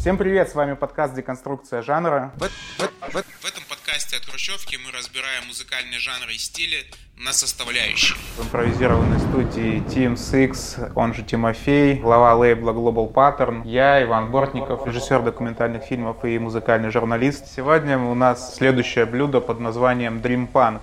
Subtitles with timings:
[0.00, 2.32] Всем привет, с вами подкаст «Деконструкция жанра».
[2.38, 6.86] В, в, в, в этом подкасте от Хрущевки мы разбираем музыкальные жанры и стили
[7.18, 8.16] на составляющие.
[8.38, 14.86] В импровизированной студии Team Six, он же Тимофей, глава лейбла Global Pattern, я, Иван Бортников,
[14.86, 17.54] режиссер документальных фильмов и музыкальный журналист.
[17.54, 20.80] Сегодня у нас следующее блюдо под названием Dream Punk.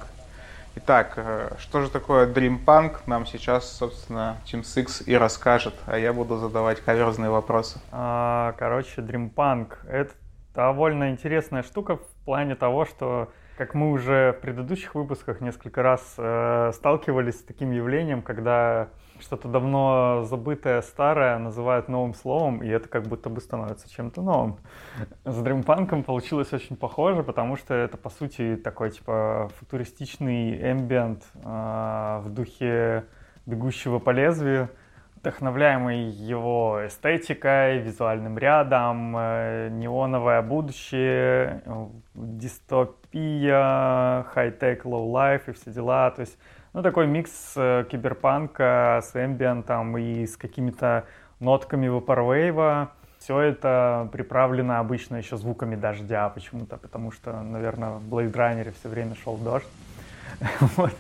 [0.80, 5.98] Итак, э, что же такое Dream Punk, нам сейчас, собственно, Team Six и расскажет, а
[5.98, 7.80] я буду задавать каверзные вопросы.
[7.92, 10.14] А, короче, Dream Punk— это
[10.54, 16.14] довольно интересная штука в плане того, что как мы уже в предыдущих выпусках несколько раз
[16.16, 18.90] э, сталкивались с таким явлением, когда
[19.22, 24.58] что-то давно забытое, старое называют новым словом, и это как будто бы становится чем-то новым.
[25.26, 32.22] С дримпанком получилось очень похоже, потому что это, по сути, такой, типа, футуристичный эмбиент э,
[32.24, 33.06] в духе
[33.46, 34.70] «Бегущего по лезвию»,
[35.18, 41.62] вдохновляемый его эстетикой, визуальным рядом, э, неоновое будущее,
[42.16, 43.56] дистопия,
[44.34, 46.12] high tech, low life и все дела.
[46.12, 46.38] То есть,
[46.74, 51.06] ну, такой микс э, киберпанка с эмбиентом и с какими-то
[51.40, 52.92] нотками вапорвейва.
[53.20, 58.90] Все это приправлено обычно еще звуками дождя почему-то, потому что, наверное, в Blade Runner все
[58.90, 59.68] время шел дождь.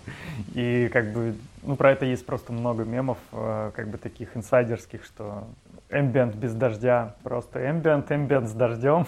[0.54, 5.04] И как бы, ну, про это есть просто много мемов, э, как бы таких инсайдерских,
[5.06, 5.48] что
[5.90, 9.06] эмбиент без дождя, просто эмбиент, эмбиент с дождем,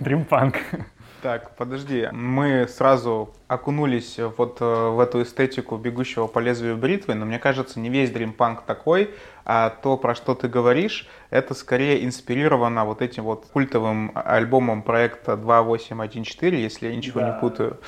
[0.00, 0.56] дримпанк.
[1.20, 7.26] Так, подожди, мы сразу окунулись вот э, в эту эстетику бегущего по лезвию бритвы, но
[7.26, 9.10] мне кажется, не весь дримпанк такой,
[9.44, 15.36] а то, про что ты говоришь, это скорее инспирировано вот этим вот культовым альбомом проекта
[15.36, 17.34] 2814, если я ничего да.
[17.34, 17.78] не путаю.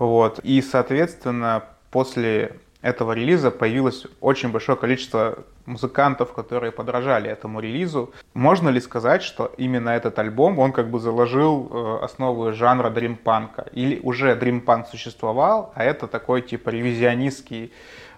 [0.00, 0.40] Вот.
[0.40, 8.12] И, соответственно, после этого релиза появилось очень большое количество музыкантов, которые подражали этому релизу.
[8.34, 13.66] Можно ли сказать, что именно этот альбом, он как бы заложил э, основу жанра дримпанка?
[13.72, 17.72] Или уже дримпанк существовал, а это такой типа ревизионистский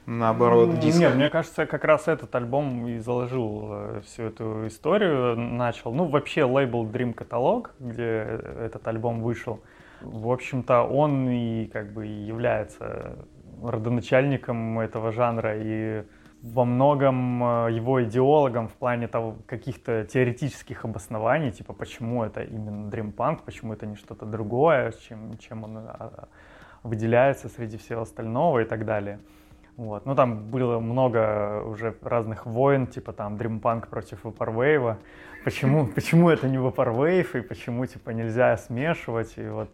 [0.06, 0.98] наоборот, диск.
[0.98, 5.92] Нет, мне кажется, как раз этот альбом и заложил э, всю эту историю, начал.
[5.92, 9.60] Ну, вообще лейбл Dream Catalog, где этот альбом вышел,
[10.00, 13.16] в общем-то, он и как бы является
[13.70, 16.04] родоначальником этого жанра и
[16.42, 22.90] во многом э, его идеологом в плане того каких-то теоретических обоснований, типа почему это именно
[22.90, 26.28] дримпанк, почему это не что-то другое, чем, чем он а, а,
[26.82, 29.20] выделяется среди всего остального и так далее.
[29.76, 30.04] Вот.
[30.06, 34.96] Ну, там было много уже разных войн, типа там дримпанк против Vaporwave.
[35.44, 39.38] Почему, почему это не Vaporwave, и почему, типа, нельзя смешивать.
[39.38, 39.70] И вот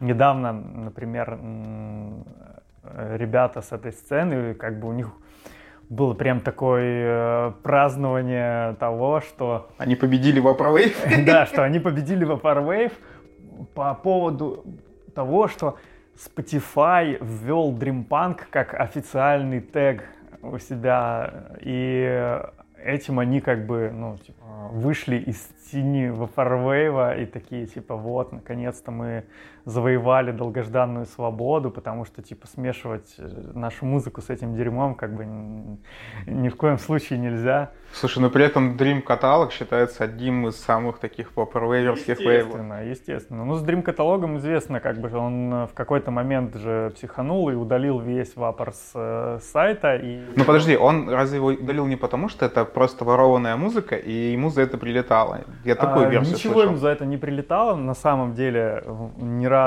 [0.00, 1.38] недавно, например,
[2.82, 5.10] ребята с этой сцены, как бы у них
[5.88, 9.70] было прям такое э, празднование того, что...
[9.78, 11.24] Они победили Vaporwave?
[11.24, 12.92] Да, что они победили Vaporwave
[13.74, 14.64] по поводу
[15.14, 15.78] того, что
[16.14, 20.04] Spotify ввел Dream Punk как официальный тег
[20.42, 22.40] у себя, и
[22.84, 28.90] этим они как бы, ну, типа, вышли из тени Вафарвейва и такие, типа, вот, наконец-то
[28.90, 29.24] мы
[29.68, 35.26] завоевали долгожданную свободу, потому что, типа, смешивать э, нашу музыку с этим дерьмом как бы
[36.26, 37.70] ни в коем случае нельзя.
[37.92, 42.46] Слушай, но при этом Dream каталог считается одним из самых таких попуэрверских лейблов.
[42.46, 43.44] Естественно, естественно.
[43.44, 47.54] Ну, с Dream каталогом известно, как бы он э, в какой-то момент же психанул и
[47.54, 49.96] удалил весь вапор с э, сайта.
[49.96, 50.22] И...
[50.34, 54.48] Ну, подожди, он разве его удалил не потому, что это просто ворованная музыка, и ему
[54.48, 55.40] за это прилетало?
[55.64, 56.70] Я такую а, версию Ничего слышал.
[56.70, 58.82] ему за это не прилетало, на самом деле,
[59.18, 59.57] ни разу.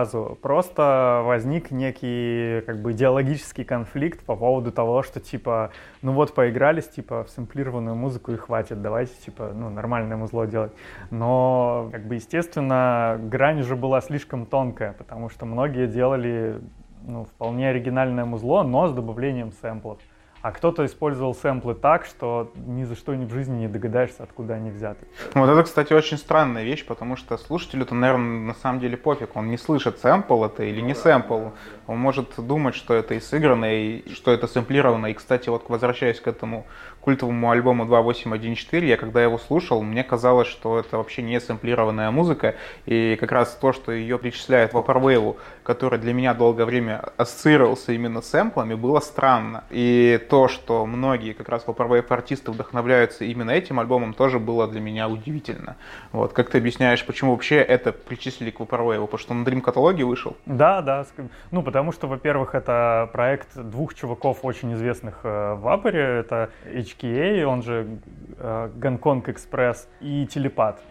[0.42, 5.72] Просто возник некий, как бы, идеологический конфликт по поводу того, что, типа,
[6.02, 10.72] ну вот поигрались, типа, в сэмплированную музыку и хватит, давайте, типа, ну, нормальное музло делать.
[11.10, 16.62] Но, как бы, естественно, грань уже была слишком тонкая, потому что многие делали,
[17.06, 20.00] ну, вполне оригинальное музло, но с добавлением сэмплов.
[20.42, 24.56] А кто-то использовал сэмплы так, что ни за что ни в жизни не догадаешься, откуда
[24.56, 25.06] они взяты.
[25.36, 29.36] Вот это, кстати, очень странная вещь, потому что слушателю-то, наверное, на самом деле пофиг.
[29.36, 31.50] Он не слышит, сэмпл это или не сэмпл.
[31.88, 35.08] Он может думать, что это и сыграно, и что это сэмплировано.
[35.08, 36.66] И, кстати, вот возвращаясь к этому
[37.02, 42.56] культовому альбому 2814, я когда его слушал, мне казалось, что это вообще не сэмплированная музыка,
[42.86, 48.22] и как раз то, что ее причисляют Vaporwave, который для меня долгое время ассоциировался именно
[48.22, 49.64] с сэмплами, было странно.
[49.70, 54.80] И то, что многие как раз Vaporwave артисты вдохновляются именно этим альбомом, тоже было для
[54.80, 55.76] меня удивительно.
[56.12, 59.02] Вот, как ты объясняешь, почему вообще это причислили к Vaporwave?
[59.02, 60.38] Потому что на Dream каталоге вышел?
[60.46, 61.06] Да, да.
[61.52, 66.20] Ну, потому что, во-первых, это проект двух чуваков очень известных э, в Вапоре.
[66.20, 66.50] Это
[66.98, 68.00] HKA, он же
[68.38, 70.82] э, Гонконг Экспресс, и Телепат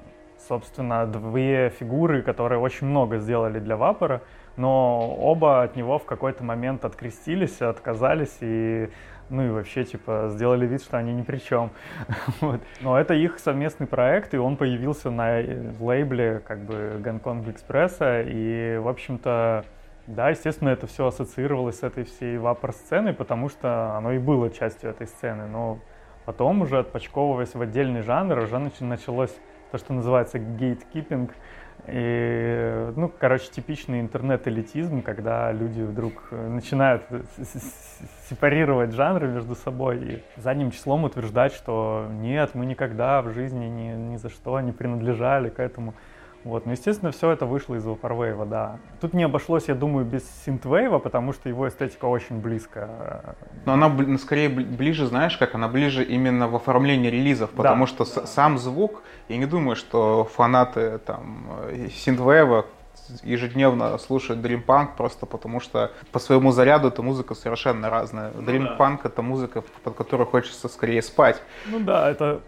[0.48, 4.22] собственно, две фигуры, которые очень много сделали для Вапора,
[4.56, 8.88] но оба от него в какой-то момент открестились, отказались и
[9.28, 11.70] ну и вообще, типа, сделали вид, что они ни при чем.
[12.40, 12.60] вот.
[12.80, 15.40] Но это их совместный проект, и он появился на
[15.78, 19.64] лейбле, как бы, Гонконг Экспресса, и, в общем-то,
[20.08, 24.90] да, естественно, это все ассоциировалось с этой всей вапор-сценой, потому что оно и было частью
[24.90, 25.78] этой сцены, но
[26.30, 29.36] потом уже отпочковываясь в отдельный жанр, уже началось
[29.72, 31.32] то, что называется гейткипинг,
[31.88, 37.02] и, ну, короче, типичный интернет-элитизм, когда люди вдруг начинают
[38.28, 44.12] сепарировать жанры между собой и задним числом утверждать, что нет, мы никогда в жизни ни,
[44.12, 45.94] ни за что не принадлежали к этому.
[46.44, 48.78] Вот, ну, естественно, все это вышло из Vaporwave, да.
[49.00, 53.36] Тут не обошлось, я думаю, без Synthwave, потому что его эстетика очень близко.
[53.66, 58.20] Но она скорее ближе, знаешь, как она ближе именно в оформлении релизов, потому да, что
[58.20, 58.26] да.
[58.26, 62.64] сам звук, я не думаю, что фанаты там Synthwave
[63.22, 68.30] ежедневно слушают Dream Punk просто потому что по своему заряду эта музыка совершенно разная.
[68.34, 68.76] Ну, Dream да.
[68.78, 71.42] Punk это музыка, под которую хочется скорее спать.
[71.66, 72.40] Ну да, это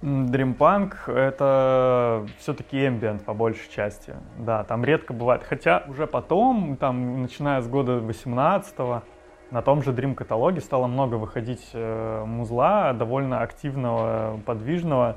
[0.00, 4.14] Дримпанк— это все-таки эмбиент по большей части.
[4.38, 5.42] Да, там редко бывает.
[5.42, 9.02] Хотя уже потом, там, начиная с года 18-го,
[9.50, 15.16] на том же Dream каталоге стало много выходить э, музла, довольно активного, подвижного,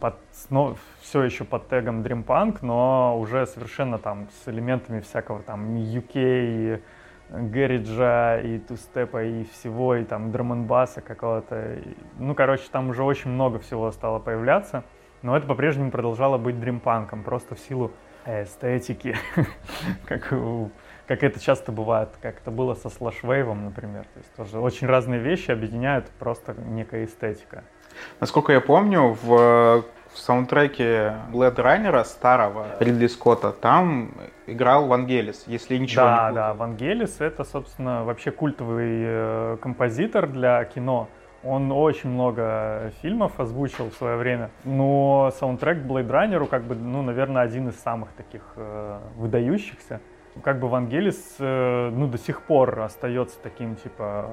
[0.00, 0.16] под,
[0.50, 6.82] ну, все еще под тегом Dream но уже совершенно там с элементами всякого там UK,
[7.32, 11.78] Гэриджа и тустепа и всего, и там драмонбаса какого-то.
[12.18, 14.84] Ну, короче, там уже очень много всего стало появляться.
[15.22, 17.92] Но это по-прежнему продолжало быть дримпанком, просто в силу
[18.26, 19.16] эстетики,
[20.06, 20.32] как,
[21.06, 24.02] как это часто бывает, как это было со слэшвейвом, например.
[24.02, 27.64] То есть тоже очень разные вещи объединяют просто некая эстетика.
[28.20, 34.10] Насколько я помню, в в саундтреке Blade Runner старого Ридли Скотта там
[34.46, 40.26] играл Вангелис, если ничего да, не Да, да, Вангелис это, собственно, вообще культовый э, композитор
[40.26, 41.08] для кино.
[41.44, 47.02] Он очень много фильмов озвучил в свое время, но саундтрек Blade Runner, как бы, ну,
[47.02, 50.00] наверное, один из самых таких э, выдающихся.
[50.42, 54.28] Как бы Вангелис, э, ну, до сих пор остается таким, типа,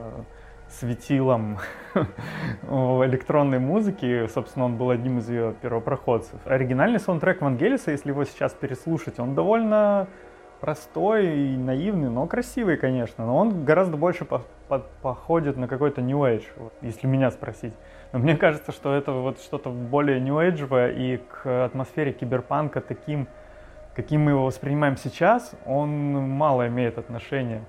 [0.70, 1.60] светилом
[2.64, 4.28] электронной музыки.
[4.28, 6.40] Собственно, он был одним из ее первопроходцев.
[6.46, 10.08] Оригинальный саундтрек Вангелиса, если его сейчас переслушать, он довольно
[10.60, 13.26] простой и наивный, но красивый, конечно.
[13.26, 16.44] Но он гораздо больше по по походит на какой-то New Age,
[16.82, 17.74] если меня спросить.
[18.14, 23.28] Но мне кажется, что это вот что-то более New Age и к атмосфере киберпанка таким,
[23.96, 27.64] каким мы его воспринимаем сейчас, он мало имеет отношения.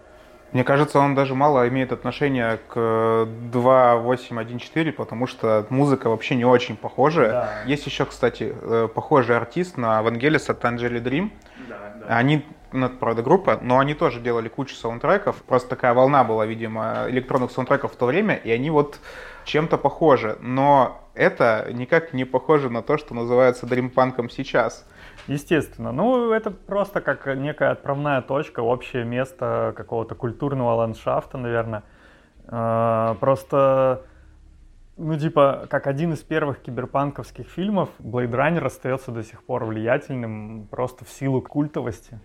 [0.53, 6.77] Мне кажется, он даже мало имеет отношения к 2.8.1.4, потому что музыка вообще не очень
[6.77, 7.31] похожая.
[7.31, 7.51] Да.
[7.67, 11.33] Есть еще, кстати, э, похожий артист на Вангелиса Танжели Дрим.
[11.69, 12.17] Да, да.
[12.17, 15.37] Они, ну, это, правда, группа, но они тоже делали кучу саундтреков.
[15.43, 18.99] Просто такая волна была, видимо, электронных саундтреков в то время, и они вот
[19.45, 20.37] чем-то похожи.
[20.41, 24.85] Но это никак не похоже на то, что называется дримпанком сейчас.
[25.31, 25.93] Естественно.
[25.93, 31.85] Ну, это просто как некая отправная точка, общее место какого-то культурного ландшафта, наверное.
[32.49, 34.03] А, просто
[34.97, 40.67] ну, типа, как один из первых киберпанковских фильмов, Blade Runner остается до сих пор влиятельным
[40.69, 42.19] просто в силу культовости.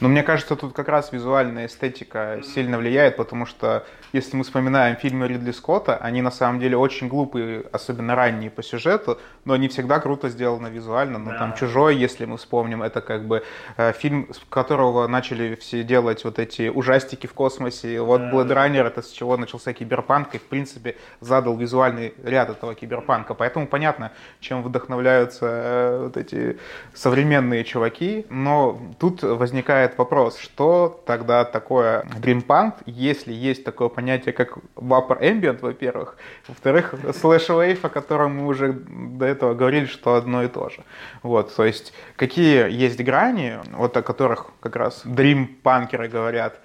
[0.00, 4.96] Но мне кажется, тут как раз визуальная эстетика сильно влияет, потому что если мы вспоминаем
[4.96, 9.68] фильмы Ридли Скотта, они на самом деле очень глупые, особенно ранние по сюжету, но они
[9.68, 11.18] всегда круто сделаны визуально.
[11.18, 11.38] Ну, да.
[11.38, 13.42] там «Чужой», если мы вспомним, это как бы
[13.76, 18.00] э, фильм, с которого начали все делать вот эти ужастики в космосе.
[18.00, 18.30] Вот да.
[18.30, 23.34] Blade Runner, это с чего начался киберпанк, и, в принципе, задал визуальный ряд этого киберпанка.
[23.34, 26.58] Поэтому понятно, чем вдохновляются э, вот эти
[26.94, 28.26] современные чуваки.
[28.30, 35.60] Но тут возникает вопрос, что тогда такое дримпанк, если есть такое понятие, как Vapor Ambient,
[35.60, 36.16] во-первых.
[36.48, 40.82] Во-вторых, Slash Wave, о котором мы уже до этого говорили, что одно и то же.
[41.22, 46.58] Вот, то есть, какие есть грани, вот о которых как раз дримпанкеры говорят,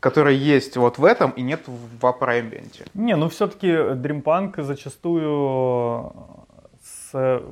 [0.00, 2.86] которые есть вот в этом и нет в Upper Ambient.
[2.92, 6.12] Не, ну все-таки Dream Punk зачастую
[6.82, 7.42] с,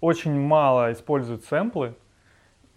[0.00, 1.94] очень мало использует сэмплы,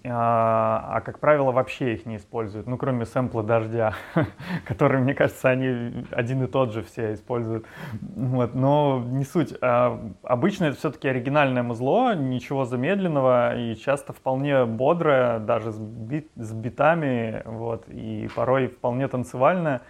[0.03, 3.93] а, а, как правило, вообще их не используют, ну, кроме сэмпла дождя,
[4.67, 7.65] который, мне кажется, они один и тот же все используют.
[8.01, 9.53] Вот, но не суть.
[9.61, 16.31] А, обычно это все-таки оригинальное музло, ничего замедленного и часто вполне бодрое, даже с, бит,
[16.35, 19.81] с битами, вот, и порой вполне танцевальное.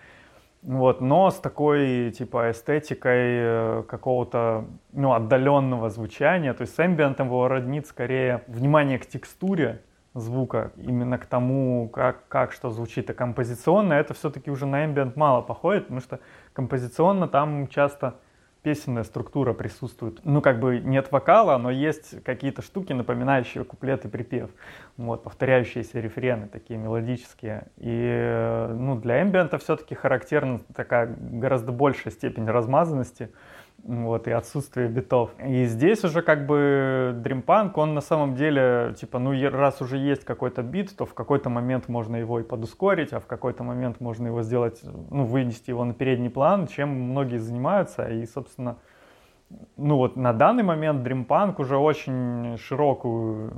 [0.62, 6.54] Вот, но с такой, типа, эстетикой э, какого-то, ну, отдаленного звучания.
[6.54, 9.82] То есть с эмбиентом его роднит скорее внимание к текстуре
[10.14, 13.10] звука, именно к тому, как, как что звучит.
[13.10, 16.20] А композиционно это все-таки уже на эмбиент мало походит, потому что
[16.54, 18.16] композиционно там часто
[18.62, 20.20] песенная структура присутствует.
[20.24, 24.52] Ну, как бы нет вокала, но есть какие-то штуки, напоминающие куплет и припев.
[24.98, 27.68] Вот, повторяющиеся рефрены, такие мелодические.
[27.78, 33.32] И ну, для эмбиента все-таки характерна такая гораздо большая степень размазанности
[33.84, 35.32] вот, и отсутствие битов.
[35.44, 40.24] И здесь уже как бы дримпанк, он на самом деле, типа, ну, раз уже есть
[40.24, 44.28] какой-то бит, то в какой-то момент можно его и подускорить, а в какой-то момент можно
[44.28, 48.78] его сделать, ну, вынести его на передний план, чем многие занимаются, и, собственно,
[49.78, 53.54] ну вот на данный момент Punk уже очень широкую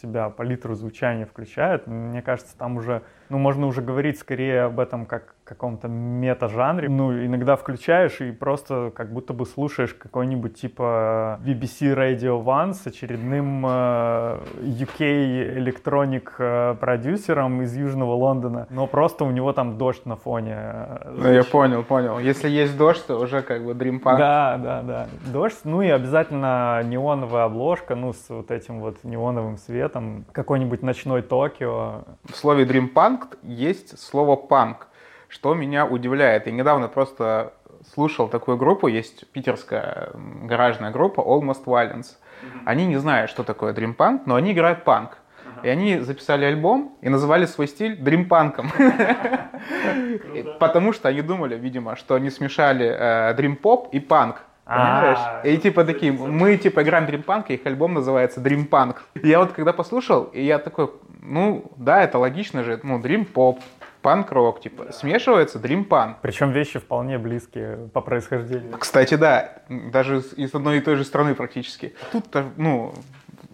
[0.00, 1.86] себя палитру звучания включает.
[1.86, 6.88] Мне кажется, там уже, ну можно уже говорить скорее об этом как каком-то мета-жанре.
[6.88, 12.86] Ну, иногда включаешь и просто как будто бы слушаешь какой-нибудь типа BBC Radio One с
[12.86, 20.06] очередным э, UK электроник э, продюсером из Южного Лондона, но просто у него там дождь
[20.06, 20.54] на фоне.
[20.56, 22.18] Э, ну, я понял, понял.
[22.18, 24.16] Если есть дождь, то уже как бы Dream Punk.
[24.16, 25.08] Да, да, да.
[25.30, 31.20] Дождь, ну и обязательно неоновая обложка, ну с вот этим вот неоновым светом, какой-нибудь ночной
[31.20, 32.04] Токио.
[32.24, 34.88] В слове Dream Punk есть слово панк
[35.34, 36.46] что меня удивляет.
[36.46, 37.54] Я недавно просто
[37.92, 40.10] слушал такую группу, есть питерская
[40.44, 42.16] гаражная группа Almost Violence.
[42.64, 45.18] Они не знают, что такое Dream Punk, но они играют панк.
[45.64, 48.70] И они записали альбом и называли свой стиль дримпанком.
[50.60, 54.42] Потому что они думали, видимо, что они смешали э, дрим-поп и панк.
[54.64, 55.18] Понимаешь?
[55.20, 59.04] А, и типа такие, мы типа играем дримпанк, и их альбом называется Дримпанк.
[59.22, 63.60] Я вот когда послушал, и я такой, ну да, это логично же, ну дрим-поп,
[64.04, 66.18] панк-рок, типа, смешивается дрим-панк.
[66.20, 68.76] Причем вещи вполне близкие по происхождению.
[68.78, 71.94] Кстати, да, даже из одной и той же страны практически.
[72.12, 72.26] Тут,
[72.58, 72.92] ну,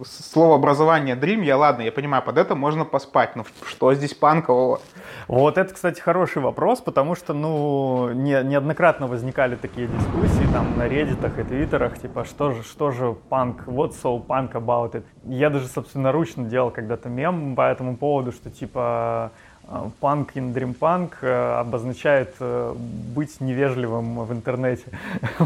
[0.04, 4.80] слово образование Dream, я ладно, я понимаю, под это можно поспать, но что здесь панкового?
[5.28, 10.88] Вот это, кстати, хороший вопрос, потому что, ну, не, неоднократно возникали такие дискуссии там на
[10.88, 15.04] реддитах и твиттерах, типа, что же, что же панк, what so punk about it?
[15.24, 19.30] Я даже собственноручно делал когда-то мем по этому поводу, что, типа,
[20.00, 22.74] панк in Dream Punk э, обозначает э,
[23.14, 24.86] быть невежливым в интернете.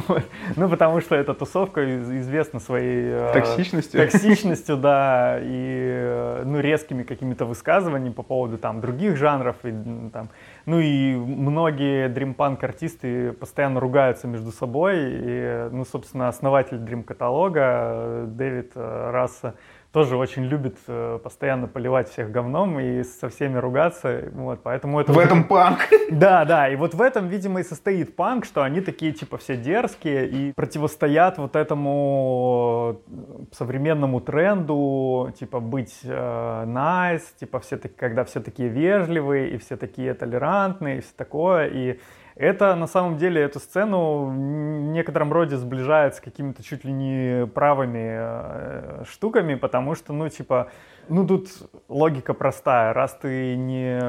[0.57, 1.85] ну, потому что эта тусовка
[2.21, 3.05] известна своей...
[3.07, 4.01] Э, токсичностью.
[4.01, 9.57] Токсичностью, да, и ну, резкими какими-то высказываниями по поводу там других жанров.
[9.63, 9.73] И,
[10.13, 10.31] там,
[10.65, 14.97] ну и многие Punk артисты постоянно ругаются между собой.
[15.01, 19.55] И, ну, собственно, основатель Dream каталога Дэвид Расса
[19.95, 25.13] тоже очень любит э, постоянно поливать всех говном и со всеми ругаться, вот, поэтому это...
[25.13, 25.79] В этом панк!
[26.11, 29.57] Да, да, и вот в этом, видимо, и состоит панк, что они такие, типа, все
[29.57, 37.95] дерзкие и противостоят вот этому э, современному тренду, типа, быть э, nice, типа, все таки,
[37.97, 42.01] когда все такие вежливые и все такие толерантные и все такое, и
[42.37, 47.47] это на самом деле эту сцену в некотором роде сближает с какими-то чуть ли не
[47.47, 50.69] правыми э, штуками, потому что, ну, типа,
[51.09, 51.49] ну, тут
[51.89, 52.93] логика простая.
[52.93, 54.01] Раз ты не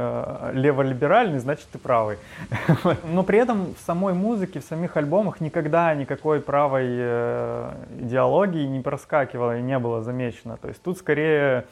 [0.53, 2.17] леволиберальный, значит, ты правый.
[3.03, 8.79] Но при этом в самой музыке, в самих альбомах никогда никакой правой э, идеологии не
[8.79, 10.57] проскакивало и не было замечено.
[10.57, 11.65] То есть тут скорее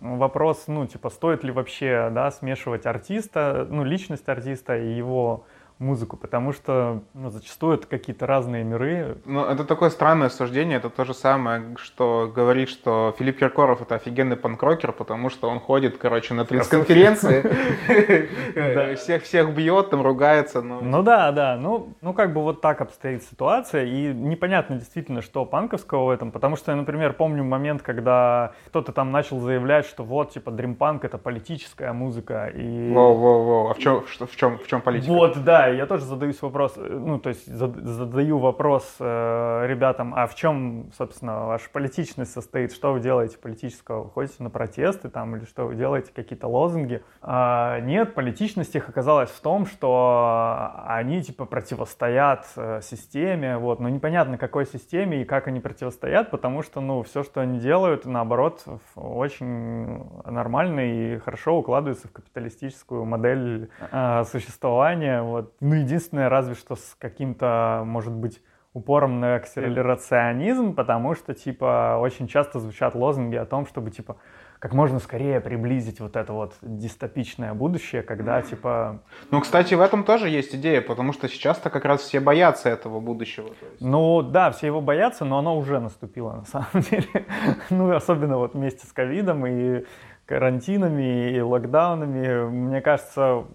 [0.00, 5.44] вопрос, ну, типа, стоит ли вообще, да, смешивать артиста, ну, личность артиста и его
[5.80, 9.16] музыку, потому что ну, зачастую это какие-то разные миры.
[9.24, 13.94] Ну, это такое странное суждение, это то же самое, что говорит, что Филипп Киркоров это
[13.94, 20.60] офигенный панкрокер, потому что он ходит, короче, на пресс-конференции, всех всех бьет, там ругается.
[20.60, 25.46] Ну да, да, ну, ну как бы вот так обстоит ситуация, и непонятно действительно, что
[25.46, 30.04] панковского в этом, потому что я, например, помню момент, когда кто-то там начал заявлять, что
[30.04, 32.92] вот, типа, дримпанк это политическая музыка, и...
[32.92, 35.10] Воу-воу-воу, а в чем, в чем, в чем политика?
[35.10, 40.26] Вот, да, я тоже задаюсь вопрос, э, ну, то есть задаю вопрос э, ребятам, а
[40.26, 45.44] в чем, собственно, ваша политичность состоит, что вы делаете политического, ходите на протесты там, или
[45.44, 47.02] что вы делаете, какие-то лозунги?
[47.22, 53.88] А, нет, политичность их оказалась в том, что они, типа, противостоят э, системе, вот, но
[53.88, 58.64] непонятно, какой системе и как они противостоят, потому что, ну, все, что они делают, наоборот,
[58.94, 66.74] очень нормально и хорошо укладывается в капиталистическую модель э, существования, вот, ну, единственное, разве что
[66.76, 73.44] с каким-то, может быть, упором на акселерационизм, потому что, типа, очень часто звучат лозунги о
[73.44, 74.16] том, чтобы, типа,
[74.60, 79.02] как можно скорее приблизить вот это вот дистопичное будущее, когда, типа...
[79.30, 83.00] Ну, кстати, в этом тоже есть идея, потому что сейчас-то как раз все боятся этого
[83.00, 83.48] будущего.
[83.80, 87.26] Ну, да, все его боятся, но оно уже наступило, на самом деле.
[87.70, 89.84] ну, особенно вот вместе с ковидом и
[90.26, 92.48] карантинами и локдаунами.
[92.48, 93.46] Мне кажется,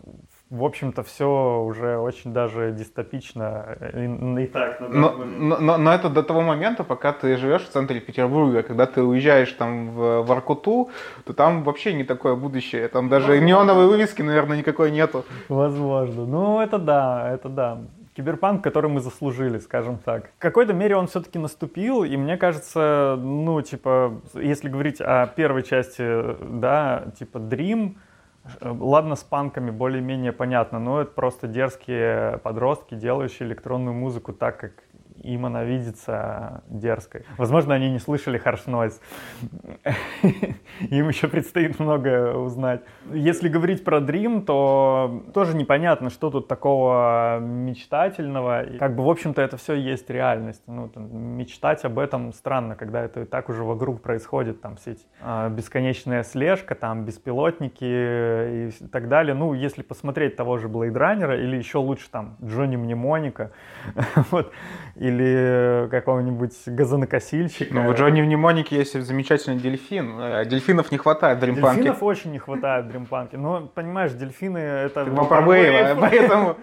[0.50, 4.80] в общем-то, все уже очень даже дистопично и, и так.
[4.80, 8.86] Но, но, но, но это до того момента, пока ты живешь в центре Петербурга, когда
[8.86, 10.92] ты уезжаешь там в Воркуту,
[11.26, 12.88] то там вообще не такое будущее.
[12.88, 13.46] Там даже Возможно.
[13.48, 15.26] неоновой вывески, наверное, никакой нету.
[15.50, 16.26] Возможно.
[16.26, 17.82] Ну, это да, это да.
[18.16, 20.30] Киберпанк, который мы заслужили, скажем так.
[20.38, 25.64] В какой-то мере он все-таки наступил, и мне кажется, ну, типа, если говорить о первой
[25.64, 26.04] части,
[26.42, 27.96] да, типа Dream,
[28.62, 34.72] Ладно, с панками более-менее понятно, но это просто дерзкие подростки, делающие электронную музыку так, как
[35.24, 37.24] им она видится дерзкой.
[37.38, 39.00] Возможно, они не слышали Harsh Noise.
[40.90, 42.82] Им еще предстоит много узнать.
[43.12, 48.66] Если говорить про Dream, то тоже непонятно, что тут такого мечтательного.
[48.80, 50.64] Как бы, в общем-то, это все есть реальность.
[50.68, 54.62] Ну, там, мечтать об этом странно, когда это и так уже вокруг происходит.
[54.62, 59.34] Там все эти а, бесконечная слежка, там беспилотники и так далее.
[59.34, 63.52] Ну, если посмотреть того же Blade Runner или еще лучше там Джонни Мнемоника,
[64.32, 64.52] вот,
[65.06, 67.74] или какого-нибудь газонокосильщика.
[67.74, 70.16] Ну, в Джонни Мнемонике есть замечательный дельфин.
[70.20, 71.78] А дельфинов не хватает в Дримпанке.
[71.78, 73.38] Дельфинов очень не хватает в Дримпанке.
[73.38, 75.06] Но, понимаешь, дельфины это...
[75.06, 76.58] Вапорвейв, поэтому...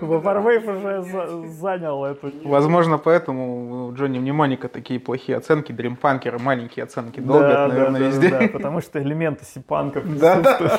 [0.00, 1.02] Вапорвейв уже
[1.48, 2.30] занял эту...
[2.44, 8.28] Возможно, поэтому у Джонни Мнемоника такие плохие оценки, Дримпанкеры маленькие оценки долго, наверное, везде.
[8.28, 10.72] Да, потому что элементы сипанка присутствуют.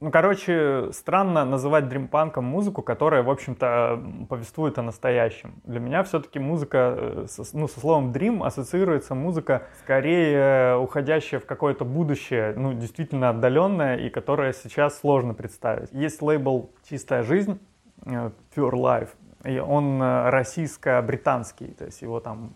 [0.00, 5.54] Ну, короче, странно называть дримпанком музыку, которая, в общем-то, повествует о настоящем.
[5.64, 11.84] Для меня все-таки музыка, э, ну, со словом dream ассоциируется музыка скорее уходящая в какое-то
[11.84, 15.90] будущее, ну, действительно отдаленное, и которое сейчас сложно представить.
[15.90, 17.58] Есть лейбл «Чистая жизнь»,
[18.06, 19.08] э, Pure Life,
[19.44, 22.54] и он э, российско-британский, то есть его там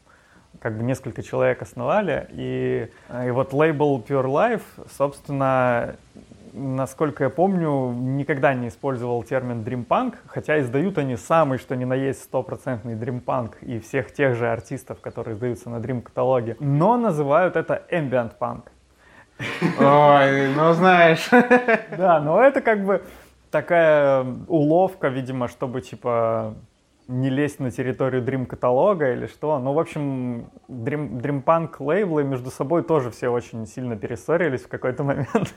[0.60, 2.88] как бы несколько человек основали, и,
[3.26, 4.62] и вот лейбл Pure Life,
[4.96, 5.96] собственно,
[6.52, 11.94] насколько я помню, никогда не использовал термин дримпанк, хотя издают они самый, что ни на
[11.94, 17.82] есть, стопроцентный дримпанк и всех тех же артистов, которые издаются на дрим-каталоге, но называют это
[17.90, 18.70] ambient панк.
[19.78, 21.28] Ой, ну знаешь.
[21.96, 23.02] Да, но это как бы
[23.50, 26.54] такая уловка, видимо, чтобы типа
[27.12, 29.58] не лезть на территорию Dream каталога или что.
[29.58, 34.68] Ну, в общем, Dream, Dream Punk лейблы между собой тоже все очень сильно перессорились в
[34.68, 35.54] какой-то момент.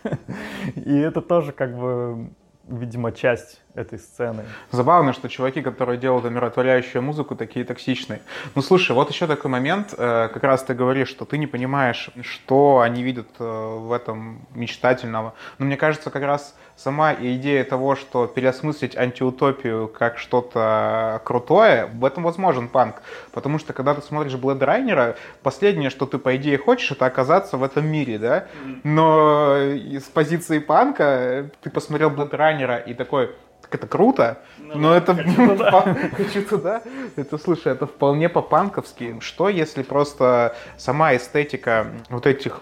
[0.76, 2.30] И это тоже как бы,
[2.68, 4.44] видимо, часть этой сцены.
[4.72, 8.22] Забавно, что чуваки, которые делают умиротворяющую музыку, такие токсичные.
[8.56, 12.10] Ну, слушай, вот еще такой момент, э, как раз ты говоришь, что ты не понимаешь,
[12.22, 15.34] что они видят э, в этом мечтательного.
[15.60, 22.04] Но мне кажется, как раз сама идея того, что переосмыслить антиутопию как что-то крутое, в
[22.04, 23.02] этом возможен панк.
[23.32, 27.64] Потому что, когда ты смотришь Runner, последнее, что ты, по идее, хочешь, это оказаться в
[27.64, 28.48] этом мире, да?
[28.84, 33.32] Но с позиции панка ты посмотрел Runner и такой,
[33.66, 35.98] так это круто, ну, но это хочу туда.
[36.16, 36.82] хочу туда.
[37.16, 39.18] Это слушай, это вполне по-панковски.
[39.22, 42.62] Что если просто сама эстетика вот этих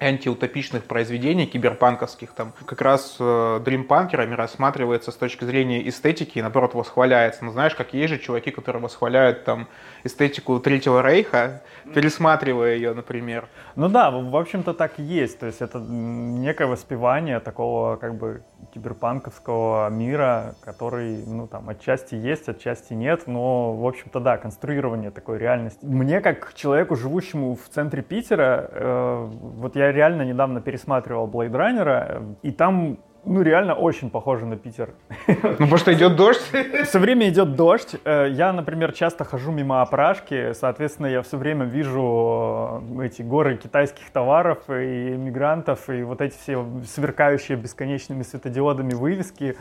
[0.00, 6.74] антиутопичных произведений киберпанковских, там как раз э, дримпанкерами рассматривается с точки зрения эстетики и наоборот
[6.74, 7.44] восхваляется.
[7.44, 9.68] Ну знаешь, как есть же чуваки, которые восхваляют там
[10.04, 11.62] эстетику Третьего Рейха,
[11.94, 13.48] пересматривая ее, например.
[13.76, 15.38] Ну да, в общем-то так и есть.
[15.38, 18.42] То есть это некое воспевание такого как бы
[18.74, 25.38] киберпанковского мира, который, ну там, отчасти есть, отчасти нет, но, в общем-то, да, конструирование такой
[25.38, 25.84] реальности.
[25.84, 32.36] Мне, как человеку, живущему в центре Питера, э, вот я реально недавно пересматривал Blade Runner,
[32.42, 34.94] и там ну, реально очень похоже на Питер.
[35.26, 36.50] Ну, потому что идет дождь.
[36.84, 37.96] Все время идет дождь.
[38.04, 43.56] Э, я, например, часто хожу мимо опрашки, соответственно, я все время вижу э, эти горы
[43.56, 49.56] китайских товаров и мигрантов, и вот эти все сверкающие бесконечными светодиодами вывески.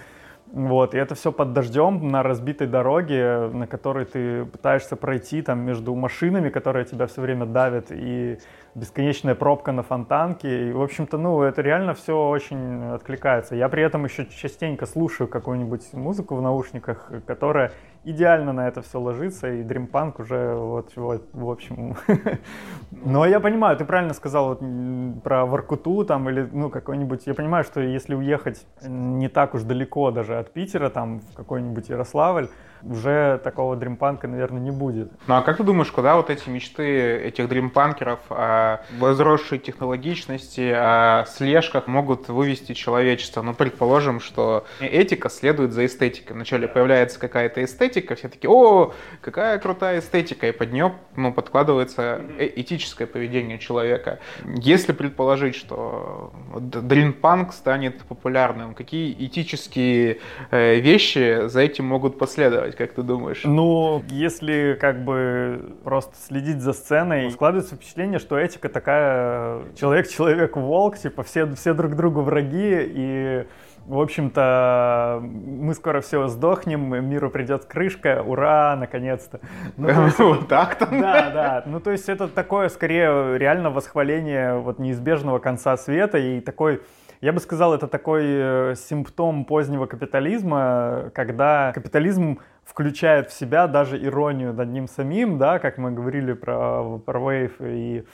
[0.53, 5.59] Вот, и это все под дождем на разбитой дороге, на которой ты пытаешься пройти там
[5.59, 8.39] между машинами, которые тебя все время давят, и
[8.77, 10.69] бесконечная пробка на фонтанке.
[10.69, 13.55] И, в общем-то, ну, это реально все очень откликается.
[13.55, 17.71] Я при этом еще частенько слушаю какую-нибудь музыку в наушниках, которая
[18.03, 21.95] идеально на это все ложится, и дримпанк уже вот, вот в общем.
[22.91, 27.63] Но я понимаю, ты правильно сказал вот, про Воркуту там или ну какой-нибудь, я понимаю,
[27.63, 32.49] что если уехать не так уж далеко даже от Питера, там в какой-нибудь Ярославль,
[32.83, 35.11] уже такого дримпанка, наверное, не будет.
[35.27, 41.25] Ну а как ты думаешь, куда вот эти мечты этих дримпанкеров о возросшей технологичности, о
[41.25, 43.41] слежках могут вывести человечество?
[43.41, 46.35] Ну, предположим, что этика следует за эстетикой.
[46.35, 52.21] Вначале появляется какая-то эстетика, все таки о, какая крутая эстетика, и под нее ну, подкладывается
[52.37, 54.19] э, этическое поведение человека.
[54.45, 60.19] Если предположить, что дримпанк станет популярным, какие этические
[60.51, 63.41] э, вещи за этим могут последовать, как ты думаешь?
[63.43, 71.23] Ну, если как бы просто следить за сценой, складывается впечатление, что этика такая человек-человек-волк, типа
[71.23, 73.47] все, все друг другу враги, и
[73.87, 79.39] в общем-то, мы скоро все сдохнем, миру придет крышка, ура, наконец-то.
[79.77, 80.87] Ну, вот так-то?
[80.87, 81.63] Да, да.
[81.65, 86.81] Ну, то есть это такое, скорее, реально восхваление вот неизбежного конца света и такой
[87.21, 94.03] я бы сказал, это такой э, симптом позднего капитализма, когда капитализм включает в себя даже
[94.03, 97.53] иронию над ним самим, да, как мы говорили про, про Wave.
[97.61, 98.05] И,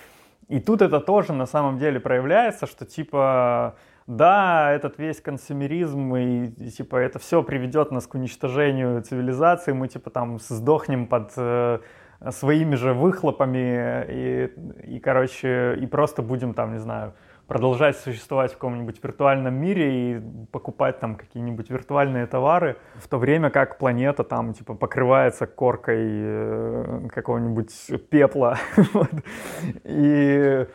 [0.48, 3.76] и тут это тоже на самом деле проявляется, что типа
[4.08, 9.88] да, этот весь консюмеризм и, и типа это все приведет нас к уничтожению цивилизации, мы
[9.88, 11.80] типа там сдохнем под э,
[12.30, 17.14] своими же выхлопами и, и короче и просто будем там не знаю
[17.48, 23.50] продолжать существовать в каком-нибудь виртуальном мире и покупать там какие-нибудь виртуальные товары, в то время
[23.50, 27.72] как планета там типа покрывается коркой э, какого-нибудь
[28.10, 28.58] пепла.
[29.84, 30.68] И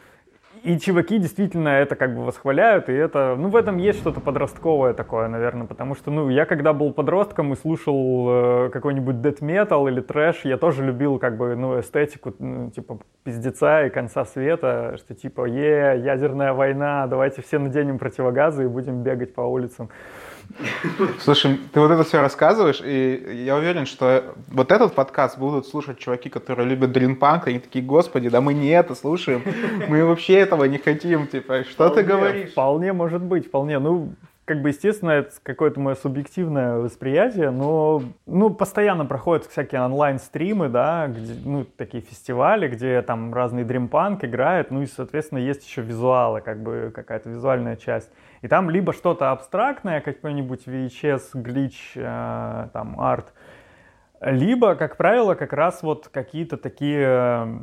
[0.63, 4.95] и чуваки действительно это как бы восхваляют, и это, ну, в этом есть что-то подростковое
[4.95, 9.89] такое, наверное, потому что, ну, я когда был подростком и слушал э, какой-нибудь death metal
[9.89, 14.97] или трэш, я тоже любил как бы, ну, эстетику, ну, типа, пиздеца и конца света,
[14.99, 19.91] что типа, е, ядерная война, давайте все наденем противогазы и будем бегать по улицам.
[21.21, 25.99] Слушай, ты вот это все рассказываешь, и я уверен, что вот этот подкаст будут слушать
[25.99, 29.43] чуваки, которые любят дринпанк, и они такие, господи, да мы не это слушаем,
[29.89, 32.51] мы вообще этого не хотим, типа, что ты говоришь?
[32.51, 33.79] Вполне может быть, вполне.
[33.79, 34.13] Ну,
[34.49, 41.07] как бы, естественно, это какое-то мое субъективное восприятие, но, ну, постоянно проходят всякие онлайн-стримы, да,
[41.07, 46.41] где, ну, такие фестивали, где там разный дримпанк играет, ну, и, соответственно, есть еще визуалы,
[46.41, 48.11] как бы, какая-то визуальная часть.
[48.41, 53.35] И там либо что-то абстрактное, какой-нибудь VHS, глич, э, там, арт,
[54.23, 57.59] либо, как правило, как раз вот какие-то такие э,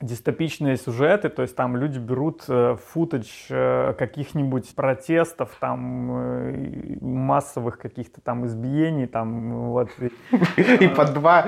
[0.00, 7.78] дистопичные сюжеты, то есть там люди берут э, футаж э, каких-нибудь протестов, там э, массовых
[7.78, 9.88] каких-то там избиений, там вот.
[10.56, 11.46] И по 2,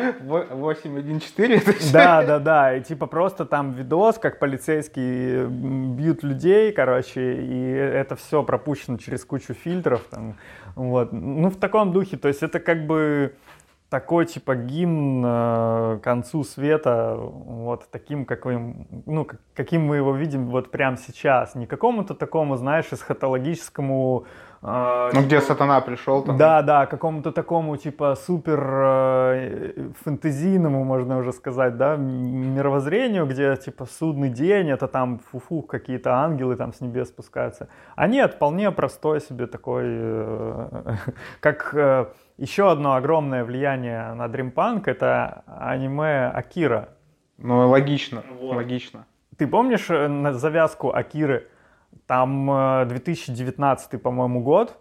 [0.51, 1.63] 8, 1, 4?
[1.93, 8.17] Да, да, да, и типа просто там видос, как полицейские бьют людей, короче, и это
[8.17, 10.37] все пропущено через кучу фильтров, там,
[10.75, 11.13] вот.
[11.13, 13.35] Ну, в таком духе, то есть это как бы
[13.91, 20.71] такой типа гимн э, концу света, вот таким, каким, ну, каким мы его видим вот
[20.71, 21.55] прямо сейчас.
[21.55, 24.27] Не какому-то такому, знаешь, эсхатологическому...
[24.63, 26.37] Э, ну, где сатана пришел там.
[26.37, 33.87] Да, да, какому-то такому типа супер э, фэнтезийному, можно уже сказать, да, мировоззрению, где типа
[33.87, 37.69] судный день, это там фуфу какие-то ангелы там с небес спускаются.
[37.97, 40.97] А нет, вполне простой себе такой, э,
[41.41, 41.75] как...
[41.75, 42.07] Э,
[42.39, 46.91] еще одно огромное влияние на Dreampunk— это аниме Акира.
[47.37, 48.55] Ну, логично, вот.
[48.55, 49.07] логично.
[49.37, 51.49] Ты помнишь э, завязку Акиры?
[52.07, 54.79] Там 2019, э, по-моему, год.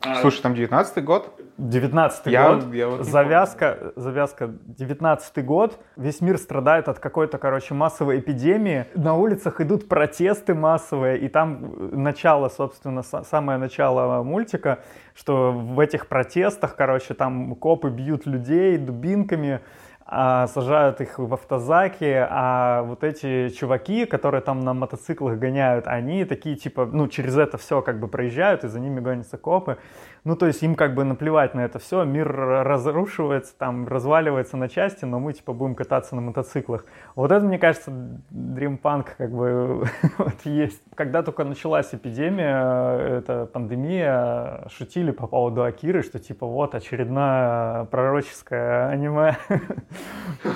[0.00, 1.40] А, Слушай, там 19 год?
[1.58, 4.54] 19 я, год, я вот завязка, завязка.
[4.66, 11.18] 19 год, весь мир страдает от какой-то, короче, массовой эпидемии, на улицах идут протесты массовые,
[11.18, 14.78] и там начало, собственно, самое начало мультика,
[15.16, 19.60] что в этих протестах, короче, там копы бьют людей дубинками,
[20.10, 26.24] а, сажают их в автозаки, а вот эти чуваки, которые там на мотоциклах гоняют, они
[26.24, 29.76] такие типа, ну, через это все как бы проезжают, и за ними гонятся копы.
[30.24, 34.68] Ну, то есть им как бы наплевать на это все, мир разрушивается, там, разваливается на
[34.68, 36.86] части, но мы типа будем кататься на мотоциклах.
[37.14, 37.90] Вот это, мне кажется,
[38.30, 39.86] дримпанк как бы
[40.18, 40.82] вот есть.
[40.94, 48.88] Когда только началась эпидемия, эта пандемия, шутили по поводу Акиры, что типа вот очередное пророческое
[48.88, 49.36] аниме.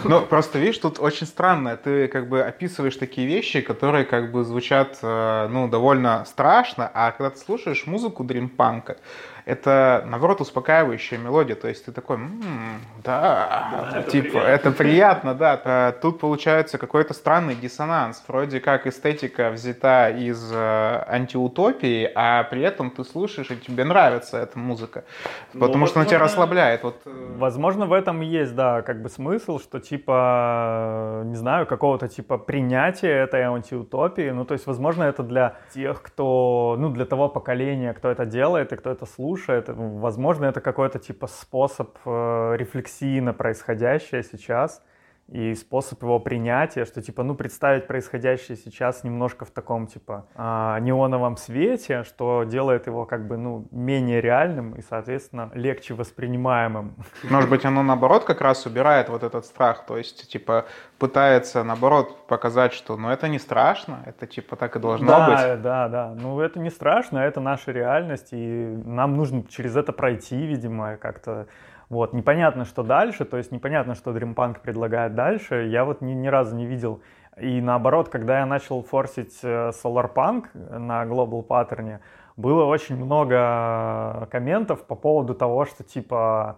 [0.04, 1.76] Ну, просто видишь, тут очень странно.
[1.76, 7.10] Ты как бы описываешь такие вещи, которые как бы звучат, э, ну, довольно страшно, а
[7.10, 8.98] когда ты слушаешь музыку дримпанка,
[9.44, 11.56] это, наоборот, успокаивающая мелодия.
[11.56, 14.48] То есть ты такой, м-м, да, да, типа, это приятно.
[14.48, 15.60] это приятно, да.
[15.64, 18.22] А тут получается какой-то странный диссонанс.
[18.28, 24.38] Вроде как эстетика взята из э, антиутопии, а при этом ты слушаешь, и тебе нравится
[24.38, 25.04] эта музыка.
[25.52, 26.84] Ну, потому ну, что она тебя расслабляет.
[26.84, 27.00] Вот.
[27.04, 32.06] Э, возможно, в этом и есть, да, как бы смысл, что типа, не знаю, какого-то
[32.06, 34.30] типа принятия этой антиутопии.
[34.30, 38.72] Ну, то есть, возможно, это для тех, кто, ну, для того поколения, кто это делает
[38.72, 39.31] и кто это слушает.
[39.74, 44.82] Возможно, это какой-то типа способ э, рефлексии на происходящее сейчас
[45.28, 50.78] и способ его принятия, что типа, ну, представить происходящее сейчас немножко в таком типа э,
[50.80, 56.96] неоновом свете, что делает его как бы, ну, менее реальным и, соответственно, легче воспринимаемым.
[57.22, 60.66] Может быть, оно наоборот как раз убирает вот этот страх, то есть типа
[60.98, 65.38] пытается наоборот показать, что, ну, это не страшно, это типа так и должно да, быть.
[65.38, 66.14] Да, да, да.
[66.14, 71.46] Ну, это не страшно, это наша реальность, и нам нужно через это пройти, видимо, как-то
[71.92, 75.66] вот, непонятно, что дальше, то есть непонятно, что Dream Punk предлагает дальше.
[75.66, 77.02] Я вот ни, ни разу не видел.
[77.38, 81.98] И наоборот, когда я начал форсить э, Solar Punk на Global Pattern,
[82.38, 86.56] было очень много комментов по поводу того, что типа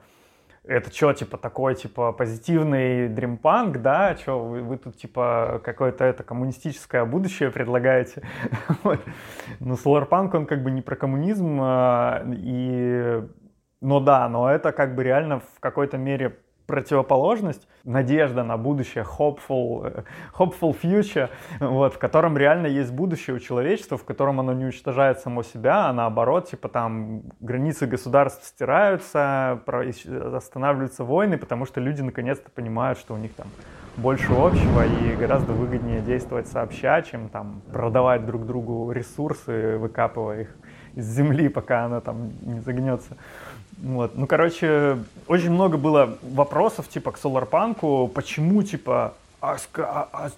[0.63, 6.23] это что, типа, такой, типа, позитивный дримпанк, да, что вы, вы тут, типа, какое-то это
[6.23, 8.23] коммунистическое будущее предлагаете.
[9.61, 13.25] Ну, Solarpunk, он как бы не про коммунизм, а, и
[13.85, 19.85] но да, но это как бы реально в какой-то мере противоположность, надежда на будущее, hopeful,
[19.85, 20.03] э,
[20.35, 21.29] hopeful future,
[21.61, 25.89] вот, в котором реально есть будущее у человечества, в котором оно не уничтожает само себя,
[25.89, 29.61] а наоборот, типа там границы государств стираются,
[30.35, 33.49] останавливаются войны, потому что люди наконец-то понимают, что у них там
[33.99, 40.57] больше общего и гораздо выгоднее действовать сообща, чем там продавать друг другу ресурсы, выкапывая их
[40.95, 43.17] из земли, пока она там не загнется.
[43.83, 44.17] Вот.
[44.17, 50.31] Ну, короче, очень много было вопросов, типа, к Соларпанку, почему, типа, а, а, а,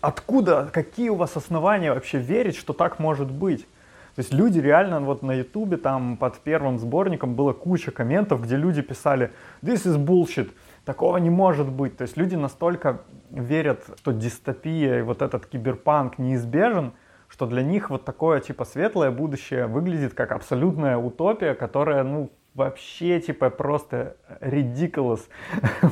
[0.00, 3.66] откуда, какие у вас основания вообще верить, что так может быть?
[4.14, 8.56] То есть люди реально вот на ютубе там под первым сборником было куча комментов, где
[8.56, 10.52] люди писали «This is bullshit»,
[10.84, 11.96] такого не может быть.
[11.96, 16.92] То есть люди настолько верят, что дистопия и вот этот киберпанк неизбежен,
[17.28, 23.20] что для них вот такое типа светлое будущее выглядит как абсолютная утопия, которая, ну, вообще
[23.20, 25.20] типа просто ridiculous.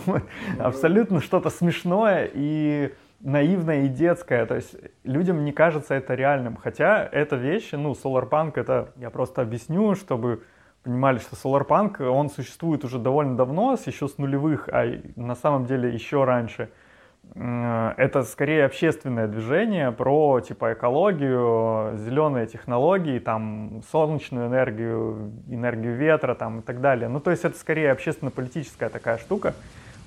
[0.58, 4.46] Абсолютно что-то смешное и наивное и детское.
[4.46, 6.56] То есть людям не кажется это реальным.
[6.56, 10.44] Хотя эта вещь, ну, Solarpunk, это я просто объясню, чтобы
[10.82, 14.84] понимали, что Solarpunk, он существует уже довольно давно, еще с нулевых, а
[15.16, 16.70] на самом деле еще раньше–
[17.34, 26.60] это скорее общественное движение про типа экологию, зеленые технологии, там солнечную энергию, энергию ветра там
[26.60, 27.08] и так далее.
[27.08, 29.54] Ну то есть это скорее общественно-политическая такая штука.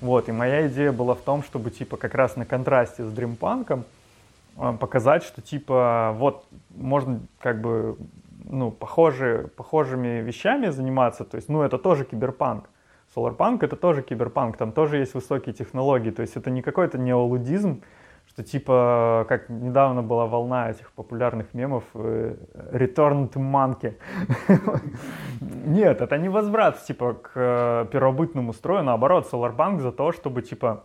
[0.00, 3.84] Вот, и моя идея была в том, чтобы типа как раз на контрасте с дримпанком
[4.58, 7.96] э, показать, что типа вот можно как бы
[8.48, 12.68] ну, похожи, похожими вещами заниматься, то есть, ну, это тоже киберпанк.
[13.16, 17.82] Solarpunk это тоже киберпанк, там тоже есть высокие технологии, то есть это не какой-то неолудизм,
[18.28, 22.36] что типа, как недавно была волна этих популярных мемов э,
[22.72, 23.94] Return to Monkey.
[25.40, 30.84] Нет, это не возврат типа к э, первобытному строю, наоборот, Solarpunk за то, чтобы типа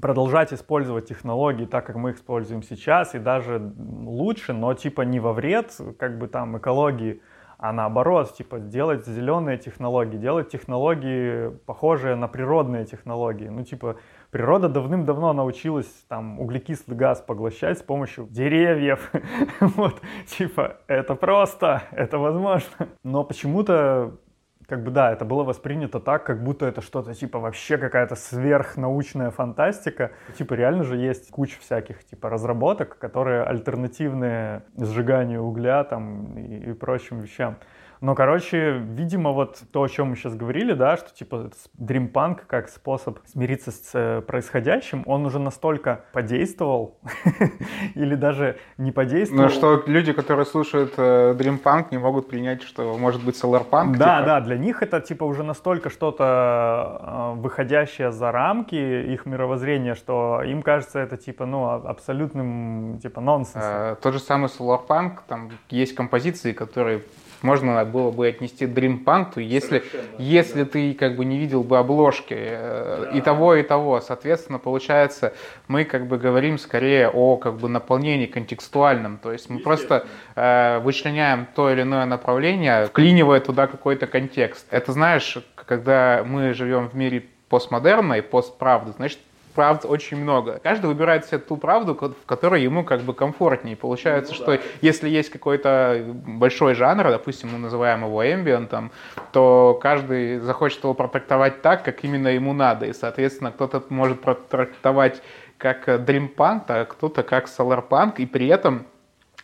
[0.00, 3.72] продолжать использовать технологии так, как мы их используем сейчас, и даже
[4.04, 7.22] лучше, но типа не во вред как бы там экологии,
[7.58, 13.48] а наоборот, типа, делать зеленые технологии, делать технологии, похожие на природные технологии.
[13.48, 13.96] Ну, типа,
[14.30, 19.10] природа давным-давно научилась там углекислый газ поглощать с помощью деревьев.
[19.60, 22.88] вот, типа, это просто, это возможно.
[23.02, 24.18] Но почему-то
[24.66, 29.30] как бы да, это было воспринято так, как будто это что-то типа вообще какая-то сверхнаучная
[29.30, 30.12] фантастика.
[30.36, 36.72] Типа реально же есть куча всяких типа разработок, которые альтернативные сжиганию угля там и, и
[36.72, 37.56] прочим вещам.
[38.00, 42.68] Но, короче, видимо, вот то, о чем мы сейчас говорили, да, что типа Punk как
[42.68, 46.98] способ смириться с э, происходящим, он уже настолько подействовал
[47.94, 49.44] или даже не подействовал.
[49.44, 53.96] Ну, что люди, которые слушают э, Punk, не могут принять, что может быть Punk.
[53.96, 54.26] Да, типа.
[54.26, 60.42] да, для них это типа уже настолько что-то э, выходящее за рамки их мировоззрения, что
[60.44, 63.96] им кажется это типа, ну, абсолютным типа нонсенсом.
[64.00, 64.48] Тот же самый
[64.88, 67.02] Punk, там есть композиции, которые
[67.44, 69.84] можно было бы отнести Dream Punk, то если,
[70.18, 70.70] если да.
[70.70, 73.16] ты как бы не видел бы обложки э, да.
[73.16, 75.34] и того, и того, соответственно, получается,
[75.68, 80.80] мы как бы говорим скорее о как бы наполнении контекстуальном, то есть мы просто э,
[80.80, 84.66] вычленяем то или иное направление, вклинивая туда какой-то контекст.
[84.70, 89.18] Это знаешь, когда мы живем в мире постмодерна и постправды, значит,
[89.54, 90.60] правд очень много.
[90.62, 93.76] Каждый выбирает себе ту правду, в которой ему как бы комфортнее.
[93.76, 94.62] Получается, ну, что да.
[94.80, 98.90] если есть какой-то большой жанр, допустим, мы называем его ambient,
[99.32, 102.86] то каждый захочет его протрактовать так, как именно ему надо.
[102.86, 105.22] И, соответственно, кто-то может протрактовать
[105.58, 108.86] как Dream Punk, а кто-то как Punk, и при этом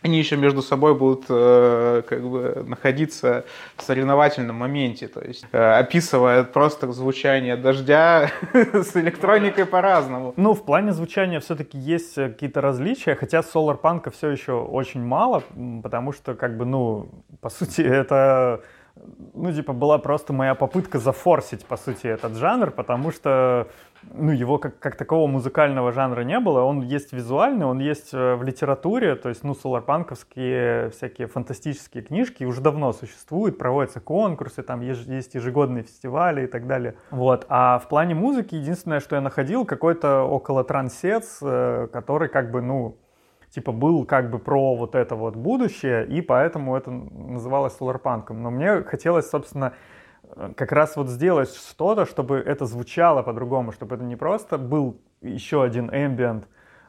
[0.01, 5.79] они еще между собой будут э, как бы находиться в соревновательном моменте, то есть э,
[5.79, 10.33] описывая просто звучание дождя с электроникой по-разному.
[10.37, 15.43] Ну, в плане звучания все-таки есть какие-то различия, хотя Solar Punk все еще очень мало,
[15.83, 17.09] потому что, как бы, ну,
[17.39, 18.61] по сути, это
[19.33, 23.67] ну, типа, была просто моя попытка зафорсить, по сути, этот жанр, потому что,
[24.13, 26.61] ну, его как, как такого музыкального жанра не было.
[26.61, 32.43] Он есть визуальный, он есть э, в литературе, то есть, ну, соларпанковские всякие фантастические книжки
[32.43, 36.95] уже давно существуют, проводятся конкурсы, там есть ежегодные фестивали и так далее.
[37.11, 37.45] Вот.
[37.49, 42.61] А в плане музыки единственное, что я находил, какой-то около трансец, э, который как бы,
[42.61, 42.97] ну,
[43.51, 48.41] типа был как бы про вот это вот будущее, и поэтому это называлось соларпанком.
[48.41, 49.73] Но мне хотелось, собственно,
[50.55, 55.63] как раз вот сделать что-то, чтобы это звучало по-другому, чтобы это не просто был еще
[55.63, 56.43] один ambient,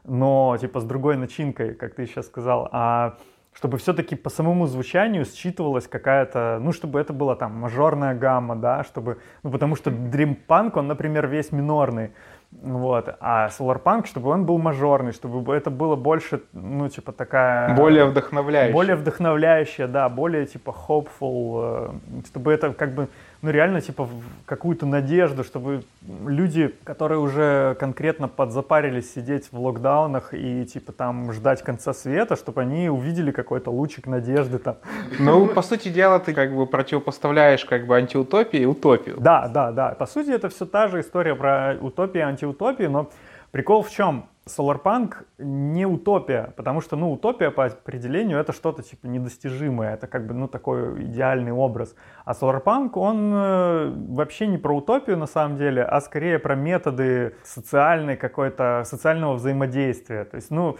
[0.05, 3.17] но типа с другой начинкой, как ты сейчас сказал, а
[3.55, 8.83] чтобы все-таки по самому звучанию считывалась какая-то, ну, чтобы это была там мажорная гамма, да,
[8.83, 12.13] чтобы, ну, потому что Dream Punk, он, например, весь минорный,
[12.51, 13.15] вот.
[13.21, 17.75] А Solarpunk, чтобы он был мажорный, чтобы это было больше, ну, типа такая...
[17.77, 18.73] Более вдохновляющая.
[18.73, 23.09] Более вдохновляющая, да, более, типа, hopeful, э, чтобы это как бы
[23.43, 24.09] ну, реально, типа,
[24.47, 25.83] какую-то надежду, чтобы
[26.25, 32.61] люди, которые уже конкретно подзапарились сидеть в локдаунах и, типа, там ждать конца света, чтобы
[32.61, 34.77] они увидели какой-то лучик надежды там.
[35.19, 39.17] Ну, по сути дела, ты как бы противопоставляешь как бы антиутопию и утопию.
[39.19, 39.89] Да, да, да.
[39.99, 43.11] По сути, это все та же история про утопию и антиутопию, но
[43.53, 44.29] прикол в чем?
[44.47, 50.27] Solarpunk не утопия, потому что, ну, утопия по определению это что-то типа недостижимое, это как
[50.27, 51.95] бы, ну, такой идеальный образ.
[52.25, 57.37] А Solarpunk, он э, вообще не про утопию на самом деле, а скорее про методы
[57.45, 60.25] социальной какой-то, социального взаимодействия.
[60.25, 60.77] То есть, ну,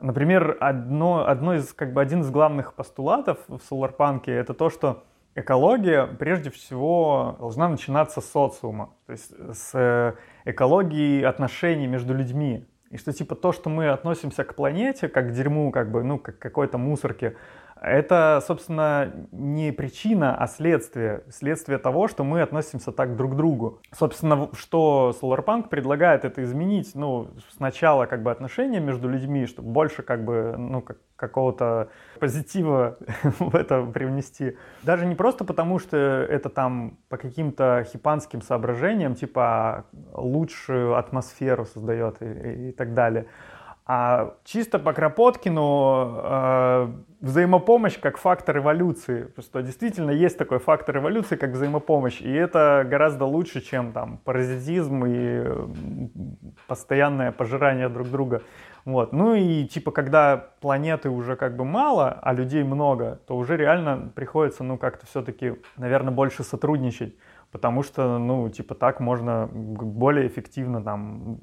[0.00, 5.02] например, одно, одно из, как бы один из главных постулатов в Solarpunk это то, что
[5.34, 12.66] экология прежде всего должна начинаться с социума, то есть с э, экологии отношений между людьми.
[12.90, 16.18] И что типа то, что мы относимся к планете, как к дерьму, как бы, ну,
[16.18, 17.36] как к какой-то мусорке,
[17.80, 21.22] это, собственно, не причина, а следствие.
[21.30, 23.80] Следствие того, что мы относимся так друг к другу.
[23.92, 30.02] Собственно, что Solarpunk предлагает это изменить, ну, сначала как бы отношения между людьми, чтобы больше
[30.02, 31.88] как бы, ну, как, какого-то
[32.18, 34.58] позитива в это привнести.
[34.82, 42.20] Даже не просто потому, что это там по каким-то хипанским соображениям, типа лучшую атмосферу создает
[42.20, 43.26] и, и, и так далее,
[43.86, 49.32] а чисто по Кропоткину э, взаимопомощь как фактор эволюции.
[49.38, 52.20] Что действительно есть такой фактор эволюции, как взаимопомощь.
[52.20, 55.44] И это гораздо лучше, чем там паразитизм и
[56.66, 58.42] постоянное пожирание друг друга.
[58.84, 59.12] Вот.
[59.12, 64.10] Ну и типа, когда планеты уже как бы мало, а людей много, то уже реально
[64.14, 67.14] приходится, ну, как-то все-таки, наверное, больше сотрудничать.
[67.50, 71.40] Потому что, ну, типа, так можно более эффективно там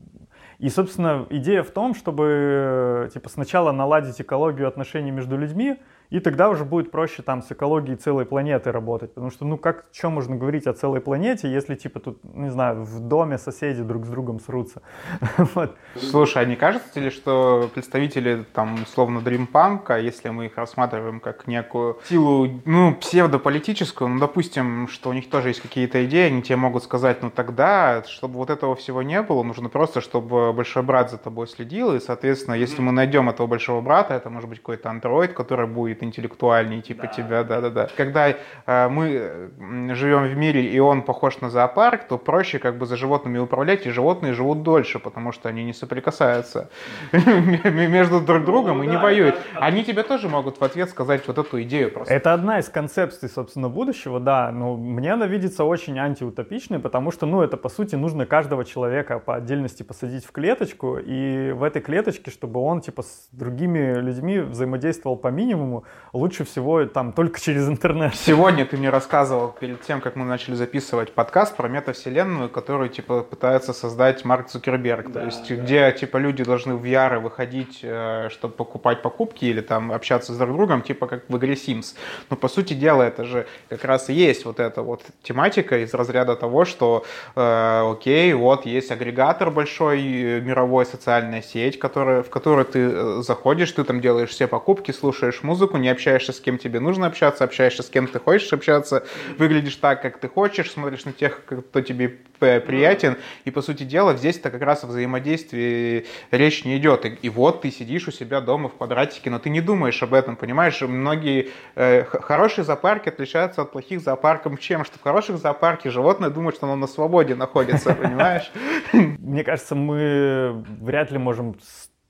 [0.59, 5.77] и, собственно, идея в том, чтобы типа, сначала наладить экологию отношений между людьми,
[6.09, 9.13] и тогда уже будет проще там с экологией целой планеты работать.
[9.13, 12.83] Потому что, ну, как, что можно говорить о целой планете, если, типа, тут, не знаю,
[12.83, 14.81] в доме соседи друг с другом срутся.
[15.37, 15.75] вот.
[15.95, 21.47] Слушай, а не кажется ли, что представители, там, условно, дримпанка, если мы их рассматриваем как
[21.47, 26.55] некую силу, ну, псевдополитическую, ну, допустим, что у них тоже есть какие-то идеи, они тебе
[26.55, 31.11] могут сказать, ну, тогда, чтобы вот этого всего не было, нужно просто, чтобы большой брат
[31.11, 34.89] за тобой следил, и, соответственно, если мы найдем этого большого брата, это может быть какой-то
[34.89, 37.07] андроид, который будет будет интеллектуальнее типа да.
[37.07, 37.87] тебя, да-да-да.
[37.97, 39.49] Когда э, мы
[39.95, 43.85] живем в мире, и он похож на зоопарк, то проще как бы за животными управлять,
[43.85, 46.69] и животные живут дольше, потому что они не соприкасаются
[47.11, 49.35] между друг другом и не воюют.
[49.55, 52.13] Они тебе тоже могут в ответ сказать вот эту идею просто.
[52.13, 57.25] Это одна из концепций, собственно, будущего, да, но мне она видится очень антиутопичной, потому что,
[57.25, 61.81] ну, это, по сути, нужно каждого человека по отдельности посадить в клеточку, и в этой
[61.81, 65.83] клеточке, чтобы он, типа, с другими людьми взаимодействовал по минимуму,
[66.13, 68.15] лучше всего там только через интернет.
[68.15, 73.21] Сегодня ты мне рассказывал перед тем, как мы начали записывать подкаст про метавселенную, которую типа
[73.21, 75.11] пытается создать Марк Цукерберг.
[75.11, 75.55] Да, То есть да.
[75.55, 80.37] где типа люди должны в VR выходить, э, чтобы покупать покупки или там общаться с
[80.37, 81.95] друг другом, типа как в игре Sims.
[82.29, 85.93] Но по сути дела это же как раз и есть вот эта вот тематика из
[85.93, 92.29] разряда того, что э, окей, вот есть агрегатор большой, э, мировой социальная сеть, которая, в
[92.29, 96.57] которую ты э, заходишь, ты там делаешь все покупки, слушаешь музыку, не общаешься с кем
[96.57, 99.05] тебе нужно общаться, общаешься с кем ты хочешь общаться,
[99.37, 103.17] выглядишь так, как ты хочешь, смотришь на тех, кто тебе приятен.
[103.45, 107.05] И, по сути дела, здесь-то как раз о взаимодействии речь не идет.
[107.05, 110.13] И, и вот ты сидишь у себя дома в квадратике, но ты не думаешь об
[110.13, 110.81] этом, понимаешь?
[110.81, 114.85] Многие э, хорошие зоопарки отличаются от плохих зоопарков чем?
[114.85, 118.51] Что в хороших зоопарке животное думает, что оно на свободе находится, понимаешь?
[118.93, 121.55] Мне кажется, мы вряд ли можем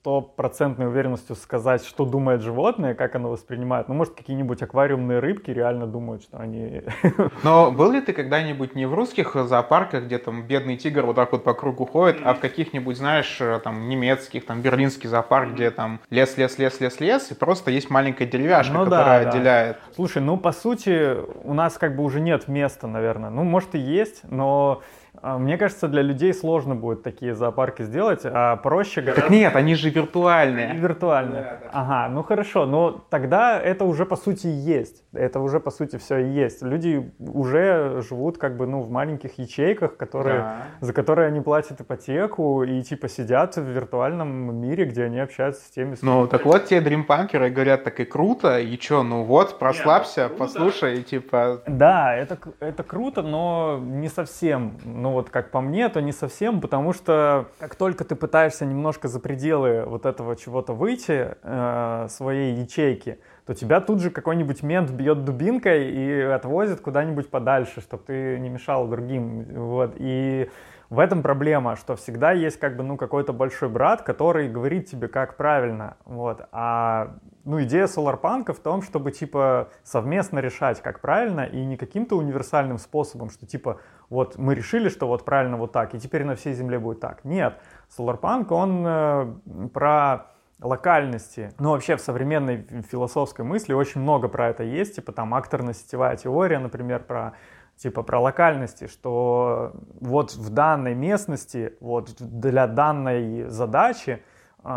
[0.00, 3.88] стопроцентной уверенностью сказать, что думает животное, как оно воспринимает.
[3.88, 6.82] Ну, может, какие-нибудь аквариумные рыбки реально думают, что они...
[7.42, 11.32] Но был ли ты когда-нибудь не в русских зоопарках, где там бедный тигр вот так
[11.32, 16.00] вот по кругу ходит, а в каких-нибудь, знаешь, там немецких, там берлинский зоопарк, где там
[16.10, 19.76] лес, лес, лес, лес, лес, и просто есть маленькая деревяшка, ну, которая да, отделяет.
[19.76, 19.94] Да.
[19.94, 23.30] Слушай, ну, по сути, у нас как бы уже нет места, наверное.
[23.30, 24.82] Ну, может и есть, но
[25.22, 29.22] мне кажется, для людей сложно будет такие зоопарки сделать, а проще гораздо...
[29.22, 30.68] Так нет, они же виртуальные.
[30.68, 31.42] Они виртуальные.
[31.42, 31.70] Да, да.
[31.72, 35.04] Ага, ну хорошо, но тогда это уже по сути есть.
[35.12, 36.62] Это уже по сути все и есть.
[36.62, 40.56] Люди уже живут как бы ну в маленьких ячейках, которые, да.
[40.80, 45.70] за которые они платят ипотеку и типа сидят в виртуальном мире, где они общаются с
[45.70, 45.94] теми...
[45.94, 50.22] С ну так вот те дримпанкеры говорят так и круто, и чё, ну вот, прослабься,
[50.22, 51.62] нет, послушай, и типа...
[51.66, 54.78] Да, это, это круто, но не совсем.
[54.84, 58.66] Ну, ну вот как по мне, то не совсем, потому что как только ты пытаешься
[58.66, 64.62] немножко за пределы вот этого чего-то выйти, э, своей ячейки, то тебя тут же какой-нибудь
[64.62, 69.44] мент бьет дубинкой и отвозит куда-нибудь подальше, чтобы ты не мешал другим.
[69.54, 69.94] Вот.
[69.96, 70.50] И
[70.90, 75.08] в этом проблема, что всегда есть как бы, ну, какой-то большой брат, который говорит тебе,
[75.08, 81.42] как правильно, вот, а, ну, идея соларпанка в том, чтобы, типа, совместно решать, как правильно,
[81.44, 83.80] и не каким-то универсальным способом, что, типа,
[84.10, 87.24] вот мы решили, что вот правильно вот так, и теперь на всей Земле будет так.
[87.24, 89.34] Нет, соларпанк, он э,
[89.72, 90.26] про
[90.60, 91.52] локальности.
[91.58, 96.58] Ну, вообще в современной философской мысли очень много про это есть, типа там акторно-сетевая теория,
[96.58, 97.34] например, про
[97.76, 104.22] типа про локальности, что вот в данной местности, вот для данной задачи
[104.64, 104.68] э,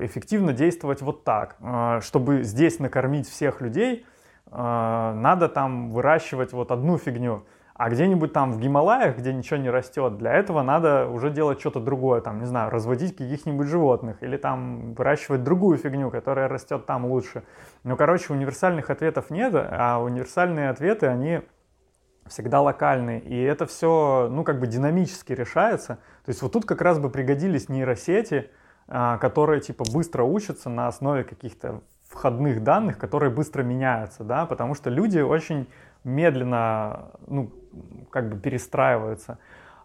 [0.00, 1.56] эффективно действовать вот так.
[1.60, 4.06] Э, чтобы здесь накормить всех людей,
[4.50, 7.44] э, надо там выращивать вот одну фигню.
[7.78, 11.78] А где-нибудь там в Гималаях, где ничего не растет, для этого надо уже делать что-то
[11.78, 17.06] другое, там, не знаю, разводить каких-нибудь животных или там выращивать другую фигню, которая растет там
[17.06, 17.44] лучше.
[17.84, 21.42] Ну, короче, универсальных ответов нет, а универсальные ответы, они
[22.26, 25.98] всегда локальные, и это все, ну, как бы динамически решается.
[26.24, 28.50] То есть вот тут как раз бы пригодились нейросети,
[28.88, 34.74] а, которые, типа, быстро учатся на основе каких-то входных данных, которые быстро меняются, да, потому
[34.74, 35.68] что люди очень
[36.04, 37.52] медленно, ну,
[38.10, 39.38] как бы перестраиваются.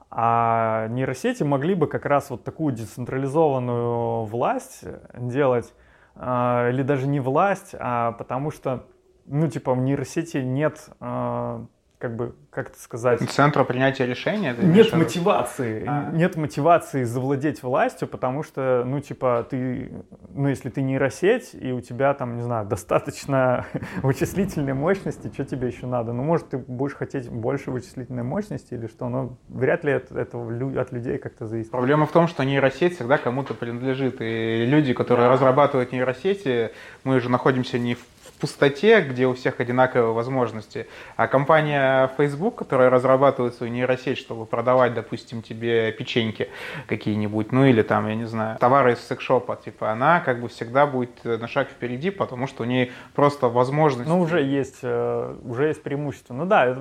[0.10, 4.84] А нейросети могли бы как раз вот такую децентрализованную власть
[5.18, 5.74] делать,
[6.16, 8.86] а, или даже не власть, а потому что,
[9.26, 11.66] ну, типа, в нейросети нет а,
[12.04, 13.22] как бы, как это сказать...
[13.32, 14.54] Центра принятия решения?
[14.62, 15.86] Нет мотивации.
[15.88, 16.12] А.
[16.12, 19.90] Нет мотивации завладеть властью, потому что, ну, типа, ты,
[20.34, 23.68] ну, если ты нейросеть, и у тебя там, не знаю, достаточно
[24.04, 26.12] вычислительной мощности, что тебе еще надо?
[26.12, 29.08] Ну, может, ты будешь хотеть больше вычислительной мощности или что?
[29.08, 31.72] Но вряд ли это, это от людей как-то зависит.
[31.72, 34.18] Проблема в том, что нейросеть всегда кому-то принадлежит.
[34.20, 36.72] И люди, которые разрабатывают нейросети,
[37.06, 38.06] мы же находимся не в
[38.44, 40.88] пустоте, где у всех одинаковые возможности.
[41.16, 46.50] А компания Facebook, которая разрабатывает свою нейросеть, чтобы продавать, допустим, тебе печеньки
[46.88, 50.86] какие-нибудь, ну или там, я не знаю, товары из секшопа, типа, она как бы всегда
[50.86, 54.10] будет на шаг впереди, потому что у нее просто возможность...
[54.10, 56.34] Ну, уже есть, э, уже есть преимущество.
[56.34, 56.78] Ну да,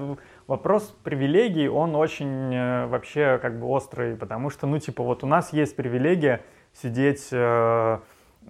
[0.48, 5.28] вопрос привилегий, он очень э, вообще как бы острый, потому что, ну, типа, вот у
[5.28, 6.40] нас есть привилегия
[6.72, 7.98] сидеть э,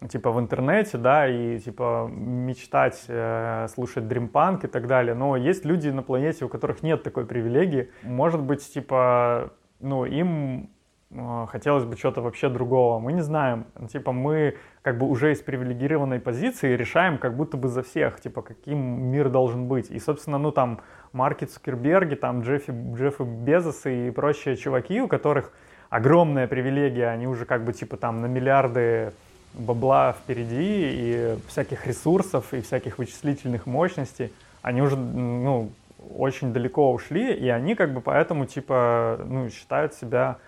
[0.09, 5.15] типа в интернете, да, и типа мечтать, э, слушать дримпанк и так далее.
[5.15, 7.91] Но есть люди на планете, у которых нет такой привилегии.
[8.03, 10.71] Может быть, типа, ну, им
[11.11, 12.99] э, хотелось бы чего-то вообще другого.
[12.99, 13.67] Мы не знаем.
[13.89, 18.43] Типа мы как бы уже из привилегированной позиции решаем как будто бы за всех, типа
[18.43, 18.79] каким
[19.11, 19.91] мир должен быть.
[19.91, 20.81] И, собственно, ну там
[21.13, 25.53] Марки Цукерберги, там Джеффи, Джеффи Безосы и прочие чуваки, у которых
[25.91, 29.13] огромная привилегия, они уже как бы типа там на миллиарды
[29.55, 34.33] бабла впереди и всяких ресурсов и всяких вычислительных мощностей,
[34.63, 35.71] они уже, ну,
[36.17, 40.39] очень далеко ушли, и они как бы поэтому, типа, ну, считают себя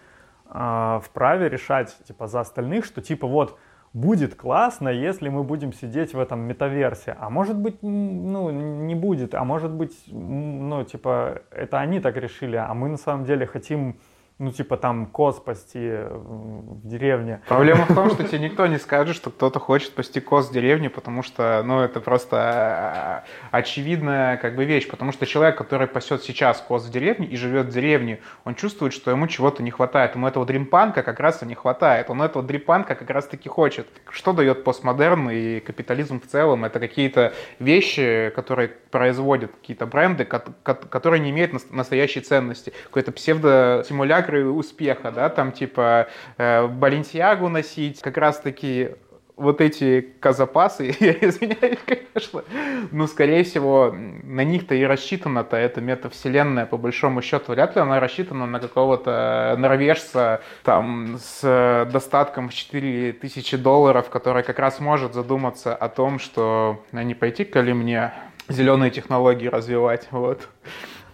[0.51, 3.59] э, вправе решать, типа, за остальных, что, типа, вот,
[3.93, 7.17] будет классно, если мы будем сидеть в этом метаверсе.
[7.19, 9.35] А может быть, ну, не будет.
[9.35, 13.97] А может быть, ну, типа, это они так решили, а мы на самом деле хотим
[14.39, 17.41] ну, типа там коз пасти э, в деревне.
[17.47, 20.91] Проблема в том, что тебе никто не скажет, что кто-то хочет пасти коз в деревне,
[20.91, 26.25] потому что, ну, это просто э, очевидная как бы вещь, потому что человек, который пасет
[26.25, 30.17] сейчас коз в деревне и живет в деревне, он чувствует, что ему чего-то не хватает.
[30.17, 32.11] Ему этого дримпанка как раз и не хватает.
[32.11, 33.87] Он этого дримпанка как раз таки хочет.
[34.11, 36.65] Что дает постмодерн и капитализм в целом?
[36.65, 42.73] Это какие-то вещи, которые производят какие-то бренды, которые не имеют настоящей ценности.
[42.87, 46.09] Какой-то псевдосимуляк симулякры успеха, да, там типа
[46.39, 48.91] э, Баленсиагу носить, как раз-таки
[49.37, 52.45] вот эти казапасы, я извиняюсь, конечно,
[52.93, 57.53] но, скорее всего, на них-то и рассчитана-то эта метавселенная, по большому счету.
[57.53, 64.61] Вряд ли она рассчитана на какого-то норвежца там с достатком в 4000 долларов, который как
[64.61, 68.13] раз может задуматься о том, что а не пойти-ка ли мне
[68.49, 70.49] зеленые технологии развивать, вот.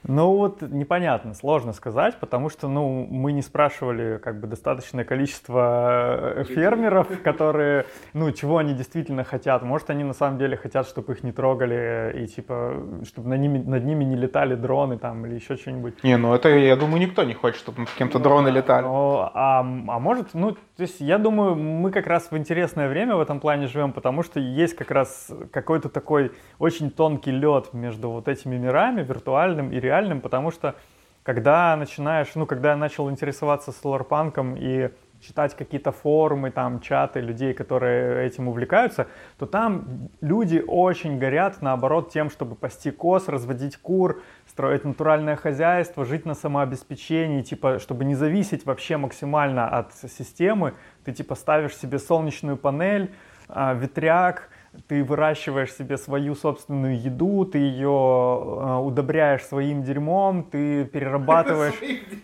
[0.07, 6.37] Ну вот непонятно, сложно сказать, потому что ну, мы не спрашивали как бы достаточное количество
[6.37, 9.63] э, фермеров, которые, ну, чего они действительно хотят.
[9.63, 13.59] Может, они на самом деле хотят, чтобы их не трогали и типа, чтобы над ними,
[13.59, 16.03] над ними не летали дроны там или еще что-нибудь.
[16.03, 18.85] Не, ну это, я думаю, никто не хочет, чтобы над кем-то ну, дроны летали.
[18.85, 19.63] Но, а, а
[19.99, 23.67] может, ну, то есть я думаю, мы как раз в интересное время в этом плане
[23.67, 29.03] живем, потому что есть как раз какой-то такой очень тонкий лед между вот этими мирами,
[29.03, 30.75] виртуальным и реальным реальным, потому что
[31.23, 37.53] когда начинаешь, ну, когда я начал интересоваться соларпанком и читать какие-то форумы, там, чаты людей,
[37.53, 39.07] которые этим увлекаются,
[39.39, 46.05] то там люди очень горят, наоборот, тем, чтобы пасти коз, разводить кур, строить натуральное хозяйство,
[46.07, 50.73] жить на самообеспечении, типа, чтобы не зависеть вообще максимально от системы.
[51.05, 53.13] Ты, типа, ставишь себе солнечную панель,
[53.49, 54.49] а, ветряк,
[54.87, 61.75] ты выращиваешь себе свою собственную еду, ты ее э, удобряешь своим дерьмом, ты перерабатываешь...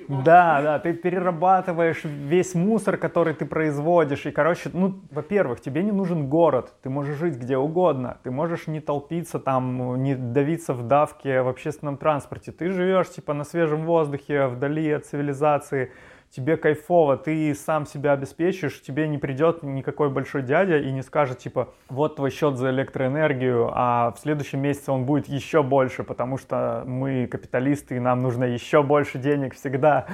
[0.08, 4.24] Да, да, ты перерабатываешь весь мусор, который ты производишь.
[4.26, 8.68] И, короче, ну, во-первых, тебе не нужен город, ты можешь жить где угодно, ты можешь
[8.68, 12.52] не толпиться там, не давиться в давке в общественном транспорте.
[12.52, 15.90] Ты живешь, типа, на свежем воздухе, вдали от цивилизации,
[16.36, 21.38] тебе кайфово, ты сам себя обеспечишь, тебе не придет никакой большой дядя и не скажет,
[21.38, 26.36] типа, вот твой счет за электроэнергию, а в следующем месяце он будет еще больше, потому
[26.36, 30.06] что мы капиталисты, и нам нужно еще больше денег всегда.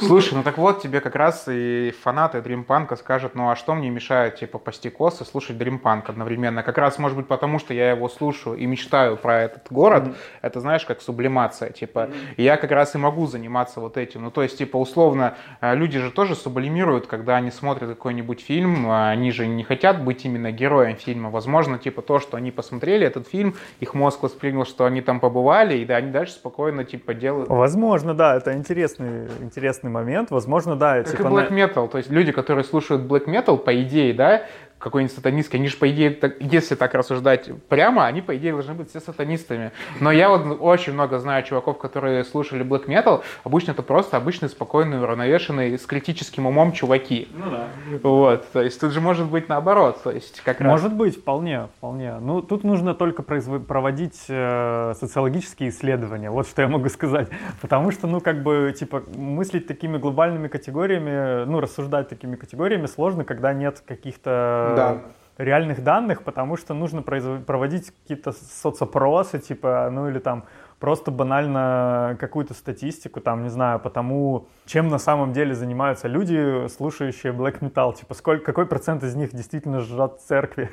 [0.00, 3.88] Слушай, ну так вот, тебе как раз и фанаты дримпанка скажут, ну а что мне
[3.88, 6.62] мешает, типа, пасти косы, слушать дримпанк одновременно?
[6.62, 10.16] Как раз, может быть, потому что я его слушаю и мечтаю про этот город, mm-hmm.
[10.42, 12.34] это, знаешь, как сублимация, типа, mm-hmm.
[12.36, 16.10] я как раз и могу заниматься вот этим, ну то есть, типа, условно, люди же
[16.10, 20.96] тоже сублимируют, когда они смотрят какой-нибудь фильм, а они же не хотят быть именно героем
[20.96, 21.30] фильма.
[21.30, 25.78] Возможно, типа то, что они посмотрели этот фильм, их мозг воспринял, что они там побывали,
[25.78, 27.48] и да, они дальше спокойно типа делают.
[27.48, 30.30] Возможно, да, это интересный, интересный момент.
[30.30, 31.02] Возможно, да.
[31.02, 34.42] Как типа, и Black Metal, то есть люди, которые слушают Black Metal, по идее, да,
[34.82, 38.74] какой-нибудь сатанистский, они же, по идее, так, если так рассуждать прямо, они, по идее, должны
[38.74, 39.70] быть все сатанистами.
[40.00, 44.48] Но я вот очень много знаю чуваков, которые слушали black metal, обычно это просто обычные,
[44.48, 47.28] спокойные, уравновешенные, с критическим умом чуваки.
[47.34, 47.68] Ну да.
[48.02, 50.70] Вот, то есть тут же может быть наоборот, то есть как раз...
[50.70, 52.18] Может быть, вполне, вполне.
[52.18, 53.66] Ну, тут нужно только производ...
[53.66, 57.28] проводить э, социологические исследования, вот что я могу сказать.
[57.60, 63.24] Потому что, ну, как бы, типа, мыслить такими глобальными категориями, ну, рассуждать такими категориями сложно,
[63.24, 64.98] когда нет каких-то да.
[65.38, 70.44] реальных данных, потому что нужно проводить какие-то соцопросы, типа, ну или там
[70.82, 76.66] просто банально какую-то статистику, там, не знаю, по тому, чем на самом деле занимаются люди,
[76.66, 80.70] слушающие black metal, типа, сколько, какой процент из них действительно жжет церкви?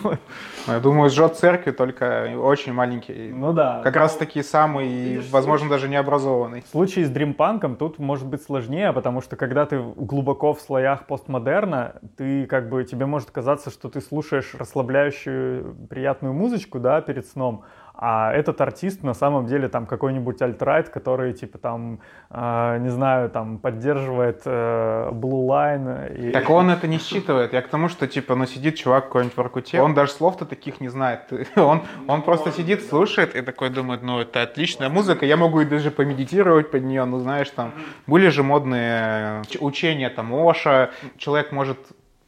[0.66, 3.32] Я думаю, жжет церкви только очень маленький.
[3.34, 3.82] Ну да.
[3.84, 6.62] Как раз таки самый, возможно, даже необразованный.
[6.62, 11.06] В случае с дримпанком тут может быть сложнее, потому что когда ты глубоко в слоях
[11.06, 17.26] постмодерна, ты как бы, тебе может казаться, что ты слушаешь расслабляющую приятную музычку, да, перед
[17.26, 17.64] сном,
[18.06, 23.30] а этот артист на самом деле там какой-нибудь альтрайт, который типа там, э, не знаю,
[23.30, 26.14] там поддерживает э, Blue Line.
[26.14, 26.30] И...
[26.30, 27.54] Так он это не считывает.
[27.54, 30.82] Я к тому, что типа, ну сидит чувак какой-нибудь в Аркуте, он даже слов-то таких
[30.82, 31.32] не знает.
[31.56, 35.64] он, он просто сидит, слушает и такой думает, ну это отличная музыка, я могу и
[35.64, 37.72] даже помедитировать под нее, ну знаешь, там
[38.06, 41.78] были же модные учения там Оша, человек может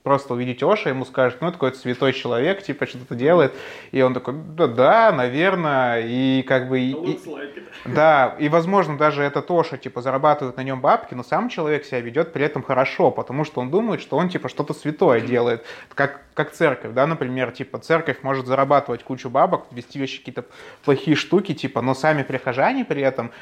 [0.07, 3.53] просто увидеть Оша, ему скажут, ну, это какой-то святой человек, типа, что-то делает,
[3.91, 6.79] и он такой, да, да, наверное, и как бы...
[6.79, 11.49] И, like да, и, возможно, даже это Тоша, типа, зарабатывает на нем бабки, но сам
[11.49, 15.21] человек себя ведет при этом хорошо, потому что он думает, что он, типа, что-то святое
[15.21, 20.45] делает, как, как церковь, да, например, типа, церковь может зарабатывать кучу бабок, вести вещи какие-то
[20.85, 23.33] плохие штуки, типа, но сами прихожане при этом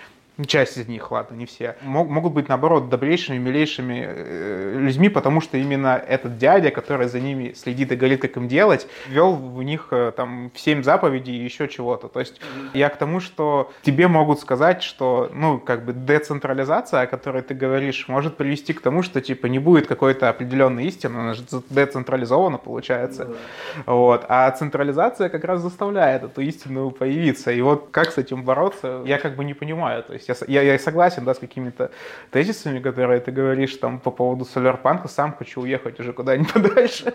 [0.47, 5.41] часть из них, ладно, не все, мог, могут быть, наоборот, добрейшими, милейшими э, людьми, потому
[5.41, 9.63] что именно этот дядя, который за ними следит и говорит, как им делать, ввел в
[9.63, 12.09] них э, там семь заповедей и еще чего-то.
[12.09, 12.41] То есть
[12.73, 17.55] я к тому, что тебе могут сказать, что, ну, как бы децентрализация, о которой ты
[17.55, 22.59] говоришь, может привести к тому, что, типа, не будет какой-то определенной истины, она же децентрализована,
[22.59, 23.25] получается.
[23.25, 23.83] Mm-hmm.
[23.87, 24.25] Вот.
[24.29, 27.53] А централизация как раз заставляет эту истину появиться.
[27.53, 30.03] И вот как с этим бороться, я как бы не понимаю.
[30.03, 31.91] То есть есть я, я, я согласен, да, с какими-то
[32.31, 37.15] тезисами, которые ты говоришь там по поводу солярпанка, сам хочу уехать уже куда-нибудь подальше.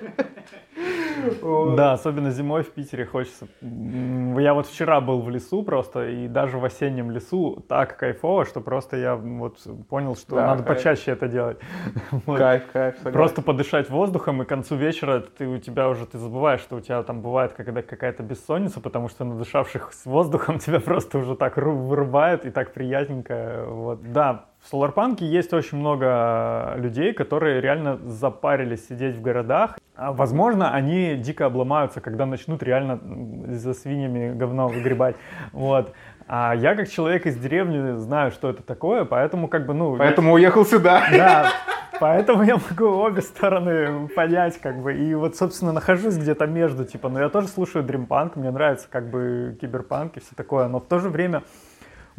[1.76, 3.48] Да, особенно зимой в Питере хочется.
[3.62, 8.62] Я вот вчера был в лесу просто, и даже в осеннем лесу так кайфово, что
[8.62, 9.60] просто я вот
[9.90, 10.78] понял, что да, надо кайф.
[10.78, 11.58] почаще это делать.
[12.26, 12.96] Кайф, кайф.
[12.96, 13.14] Согласен.
[13.14, 16.80] Просто подышать воздухом, и к концу вечера ты у тебя уже, ты забываешь, что у
[16.80, 21.58] тебя там бывает когда какая-то бессонница, потому что надышавших с воздухом тебя просто уже так
[21.58, 23.66] вырубает, и так приятненько.
[23.68, 24.12] Вот.
[24.12, 29.78] Да, в Соларпанке есть очень много людей, которые реально запарились сидеть в городах.
[29.96, 33.00] А, возможно, они дико обломаются, когда начнут реально
[33.48, 35.16] за свиньями говно выгребать.
[35.54, 35.94] Вот.
[36.28, 39.98] А я как человек из деревни знаю, что это такое, поэтому как бы, ну...
[39.98, 40.34] Поэтому я...
[40.36, 41.04] уехал сюда.
[41.12, 41.52] Да,
[42.00, 47.10] поэтому я могу обе стороны понять, как бы, и вот, собственно, нахожусь где-то между, типа,
[47.10, 50.86] но я тоже слушаю дримпанк, мне нравится, как бы, киберпанк и все такое, но в
[50.86, 51.42] то же время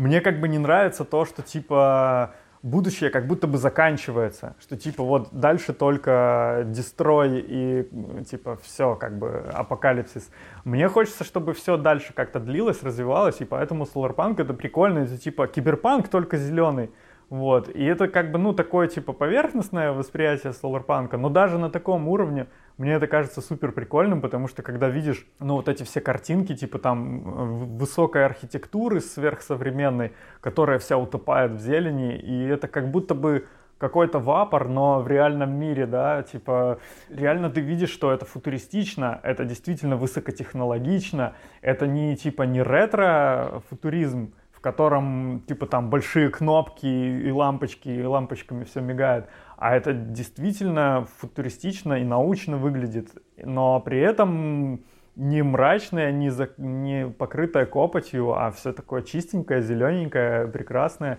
[0.00, 5.04] мне как бы не нравится то, что типа будущее как будто бы заканчивается, что типа
[5.04, 7.88] вот дальше только дестрой и
[8.24, 10.30] типа все как бы апокалипсис.
[10.64, 15.46] Мне хочется, чтобы все дальше как-то длилось, развивалось, и поэтому Solarpunk это прикольно, это типа
[15.46, 16.90] киберпанк только зеленый.
[17.28, 17.68] Вот.
[17.68, 22.48] И это как бы, ну, такое, типа, поверхностное восприятие соларпанка, но даже на таком уровне
[22.80, 26.78] мне это кажется супер прикольным, потому что когда видишь, ну, вот эти все картинки, типа
[26.78, 27.44] там э,
[27.76, 34.68] высокой архитектуры сверхсовременной, которая вся утопает в зелени, и это как будто бы какой-то вапор,
[34.68, 36.78] но в реальном мире, да, типа,
[37.10, 44.62] реально ты видишь, что это футуристично, это действительно высокотехнологично, это не, типа, не ретро-футуризм, в
[44.62, 49.24] котором типа там большие кнопки и лампочки, и лампочками все мигает.
[49.60, 54.80] А это действительно футуристично и научно выглядит, но при этом
[55.16, 61.18] не мрачное, не, за, не покрытое копотью, а все такое чистенькое, зелененькое, прекрасное.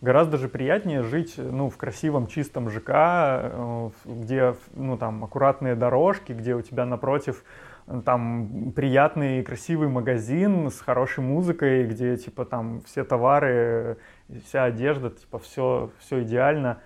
[0.00, 6.32] Гораздо же приятнее жить ну, в красивом чистом ЖК, э, где ну, там, аккуратные дорожки,
[6.32, 7.44] где у тебя напротив
[8.06, 13.98] там приятный, красивый магазин с хорошей музыкой, где типа там все товары,
[14.46, 16.78] вся одежда, типа все, все идеально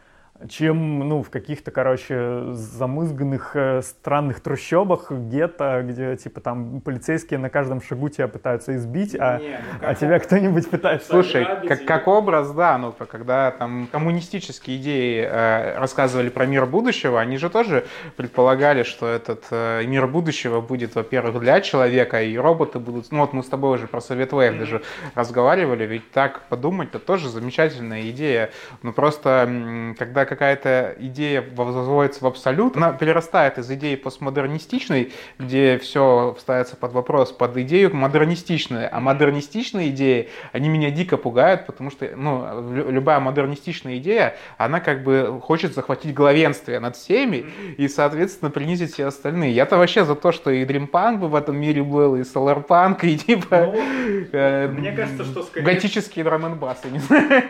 [0.49, 7.49] чем, ну, в каких-то, короче, замызганных э, странных трущобах, гетто, где, типа, там полицейские на
[7.49, 11.09] каждом шагу тебя пытаются избить, а, Не, ну, а тебя кто-нибудь пытается...
[11.09, 17.21] Слушай, как, как образ, да, ну, когда там коммунистические идеи э, рассказывали про мир будущего,
[17.21, 22.79] они же тоже предполагали, что этот э, мир будущего будет, во-первых, для человека, и роботы
[22.79, 23.11] будут...
[23.11, 24.59] Ну, вот мы с тобой уже про Совет Wave mm-hmm.
[24.59, 24.83] даже
[25.15, 28.51] разговаривали, ведь так подумать, это тоже замечательная идея.
[28.83, 36.37] Ну, просто, когда какая-то идея возводится в абсолют, она перерастает из идеи постмодернистичной, где все
[36.39, 38.89] ставится под вопрос, под идею модернистичную.
[38.91, 45.03] А модернистичные идеи, они меня дико пугают, потому что ну, любая модернистичная идея, она как
[45.03, 47.47] бы хочет захватить главенствие над всеми
[47.77, 49.53] и, соответственно, принизить все остальные.
[49.53, 53.17] Я-то вообще за то, что и Dreampunk бы в этом мире был, и Solarpunk, и
[53.17, 53.73] типа...
[53.73, 55.65] Ну, э, мне кажется, что скорее...
[55.65, 56.59] Готические драм н
[56.93, 57.43] не знаю.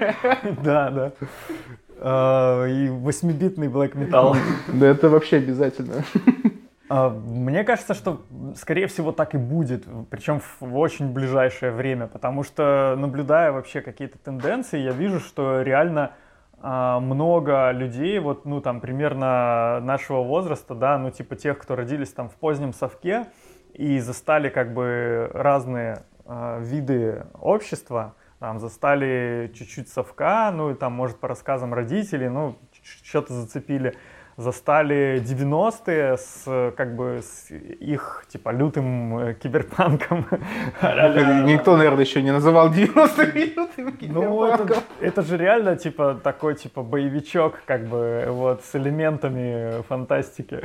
[0.62, 1.12] Да, да.
[2.09, 4.36] А, и 8-битный black metal.
[4.72, 6.04] Да это вообще обязательно.
[6.88, 8.22] А, мне кажется, что,
[8.54, 14.18] скорее всего, так и будет, причем в очень ближайшее время, потому что, наблюдая вообще какие-то
[14.18, 16.12] тенденции, я вижу, что реально
[16.61, 22.12] а, много людей, вот, ну, там, примерно нашего возраста, да, ну, типа тех, кто родились
[22.12, 23.26] там в позднем совке
[23.74, 26.04] и застали как бы разные
[26.61, 28.14] виды общества,
[28.47, 32.57] там застали чуть-чуть совка, ну и там, может, по рассказам родителей, ну,
[33.03, 33.94] что-то зацепили.
[34.36, 40.26] застали 90-е с, как бы, с их, типа, лютым э, киберпанком.
[41.44, 46.84] Никто, наверное, еще не называл 90-е лютым Ну, это, это же реально, типа, такой, типа,
[46.84, 50.61] боевичок, как бы, вот, с элементами фантастики.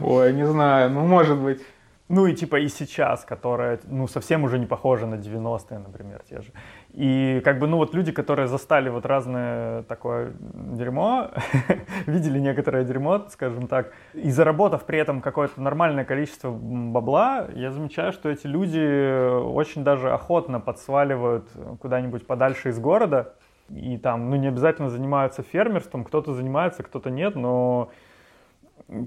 [0.00, 1.60] Ой, не знаю, ну, может быть.
[2.08, 6.42] Ну и типа и сейчас, которая, ну, совсем уже не похожа на 90-е, например, те
[6.42, 6.52] же.
[6.90, 11.30] И как бы, ну вот люди, которые застали вот разное такое дерьмо,
[12.06, 18.12] видели некоторое дерьмо, скажем так, и заработав при этом какое-то нормальное количество бабла, я замечаю,
[18.12, 21.48] что эти люди очень даже охотно подсваливают
[21.80, 23.32] куда-нибудь подальше из города,
[23.70, 27.90] и там, ну, не обязательно занимаются фермерством, кто-то занимается, кто-то нет, но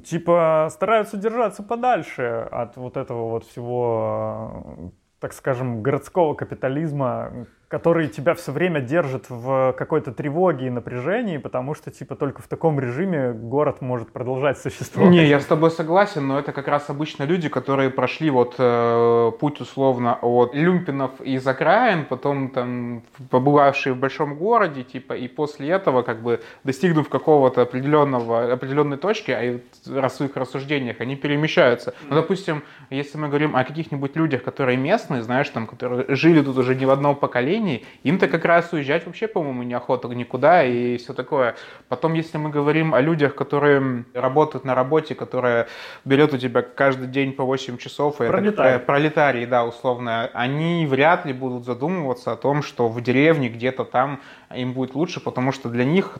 [0.04, 8.34] типа стараются держаться подальше от вот этого вот всего, так скажем, городского капитализма, который тебя
[8.34, 13.34] все время держит в какой-то тревоге и напряжении, потому что, типа, только в таком режиме
[13.34, 15.12] город может продолжать существовать.
[15.12, 19.32] Не, я с тобой согласен, но это как раз обычно люди, которые прошли вот э,
[19.40, 25.70] путь условно от люмпинов из окраин, потом там побывавшие в большом городе, типа, и после
[25.70, 31.94] этого, как бы, достигнув какого-то определенного, определенной точки, а в своих рассуждениях они перемещаются.
[32.08, 36.58] Ну, допустим, если мы говорим о каких-нибудь людях, которые местные, знаешь, там, которые жили тут
[36.58, 40.98] уже не в одном поколении, поколений, им-то как раз уезжать вообще, по-моему, неохота никуда и
[40.98, 41.56] все такое.
[41.90, 45.68] Потом, если мы говорим о людях, которые работают на работе, которая
[46.06, 48.76] берет у тебя каждый день по 8 часов, и пролетарии.
[48.76, 53.84] это пролетарии, да, условно, они вряд ли будут задумываться о том, что в деревне где-то
[53.84, 54.20] там
[54.56, 56.18] им будет лучше, потому что для них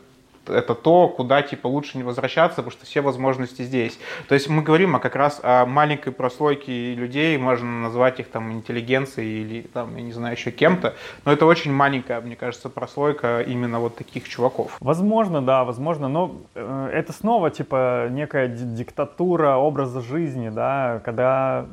[0.48, 3.98] это то, куда типа лучше не возвращаться, потому что все возможности здесь.
[4.28, 8.52] То есть мы говорим о как раз о маленькой прослойке людей, можно назвать их там
[8.52, 10.94] интеллигенцией или там, я не знаю, еще кем-то,
[11.24, 14.76] но это очень маленькая, мне кажется, прослойка именно вот таких чуваков.
[14.80, 21.66] Возможно, да, возможно, но э, это снова типа некая диктатура образа жизни, да, когда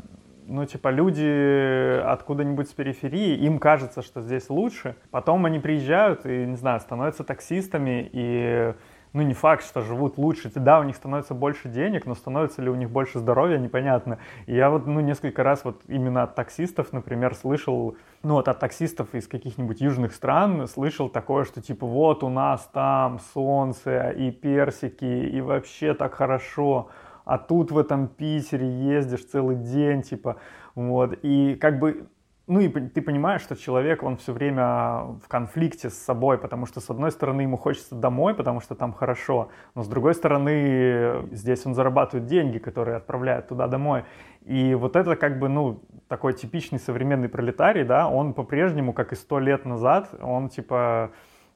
[0.47, 4.95] ну, типа, люди откуда-нибудь с периферии, им кажется, что здесь лучше.
[5.11, 8.73] Потом они приезжают и, не знаю, становятся таксистами, и,
[9.13, 10.51] ну, не факт, что живут лучше.
[10.53, 14.19] Да, у них становится больше денег, но становится ли у них больше здоровья, непонятно.
[14.45, 18.59] И я вот, ну, несколько раз вот именно от таксистов, например, слышал, ну, вот от
[18.59, 24.31] таксистов из каких-нибудь южных стран слышал такое, что, типа, вот у нас там солнце и
[24.31, 26.89] персики, и вообще так хорошо
[27.25, 30.37] а тут в этом Питере ездишь целый день, типа,
[30.75, 32.07] вот, и как бы
[32.47, 36.79] ну и ты понимаешь, что человек, он все время в конфликте с собой, потому что
[36.79, 41.65] с одной стороны ему хочется домой, потому что там хорошо, но с другой стороны здесь
[41.65, 44.03] он зарабатывает деньги, которые отправляют туда домой.
[44.43, 49.15] И вот это как бы, ну, такой типичный современный пролетарий, да, он по-прежнему, как и
[49.15, 51.11] сто лет назад, он типа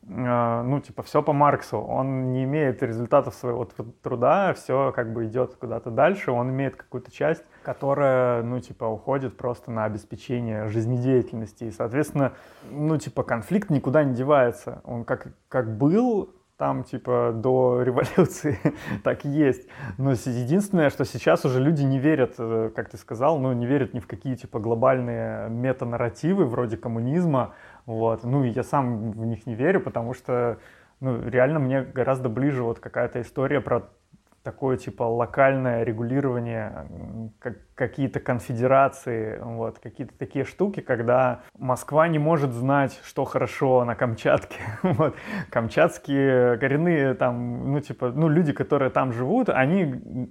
[0.08, 1.78] ну, типа, все по Марксу.
[1.78, 3.66] Он не имеет результатов своего
[4.02, 6.32] труда, все как бы идет куда-то дальше.
[6.32, 11.66] Он имеет какую-то часть, которая, ну, типа, уходит просто на обеспечение жизнедеятельности.
[11.66, 12.34] И, соответственно,
[12.72, 14.82] ну, типа, конфликт никуда не девается.
[14.84, 18.60] Он как, как был, там типа до революции
[19.04, 19.68] так и есть.
[19.97, 23.93] Но единственное, что сейчас уже люди не верят, э, как ты сказал, ну не верят
[23.93, 27.54] ни в какие типа глобальные метанарративы вроде коммунизма,
[27.89, 28.23] вот.
[28.23, 30.59] Ну я сам в них не верю, потому что
[30.99, 33.89] ну, реально мне гораздо ближе вот какая-то история про
[34.43, 36.87] такое типа локальное регулирование,
[37.39, 43.95] как, какие-то конфедерации, вот, какие-то такие штуки, когда Москва не может знать, что хорошо на
[43.95, 44.59] Камчатке.
[44.83, 45.15] вот.
[45.49, 49.81] Камчатские коренные там, ну типа, ну люди, которые там живут, они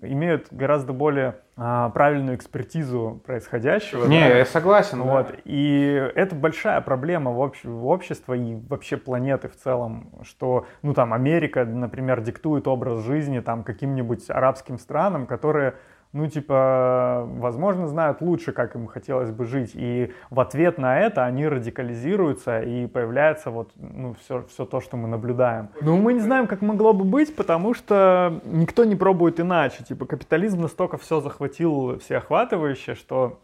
[0.02, 4.06] имеют гораздо более правильную экспертизу происходящего.
[4.06, 4.38] Не, да?
[4.38, 5.02] я согласен.
[5.02, 5.28] Вот.
[5.28, 5.34] Да.
[5.44, 10.94] И это большая проблема в, обще, в общества и вообще планеты в целом, что, ну
[10.94, 15.74] там, Америка, например, диктует образ жизни там каким-нибудь арабским странам, которые
[16.12, 19.72] ну, типа, возможно, знают лучше, как им хотелось бы жить.
[19.74, 24.96] И в ответ на это они радикализируются, и появляется вот, ну, все, все то, что
[24.96, 25.68] мы наблюдаем.
[25.82, 29.84] Но мы не знаем, как могло бы быть, потому что никто не пробует иначе.
[29.84, 33.38] Типа, капитализм настолько все захватил всеохватывающе, что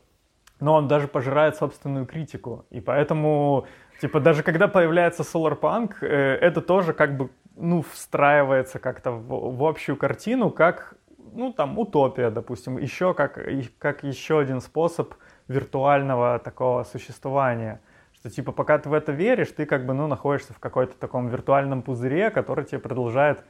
[0.60, 2.64] но ну, он даже пожирает собственную критику.
[2.70, 3.66] И поэтому,
[4.00, 9.64] типа, даже когда появляется Solarpunk, э, это тоже как бы, ну, встраивается как-то в, в
[9.64, 10.94] общую картину, как
[11.32, 13.38] ну, там, утопия, допустим, еще как,
[13.78, 15.14] как еще один способ
[15.48, 17.80] виртуального такого существования.
[18.14, 21.28] Что, типа, пока ты в это веришь, ты как бы, ну, находишься в какой-то таком
[21.28, 23.44] виртуальном пузыре, который тебе продолжает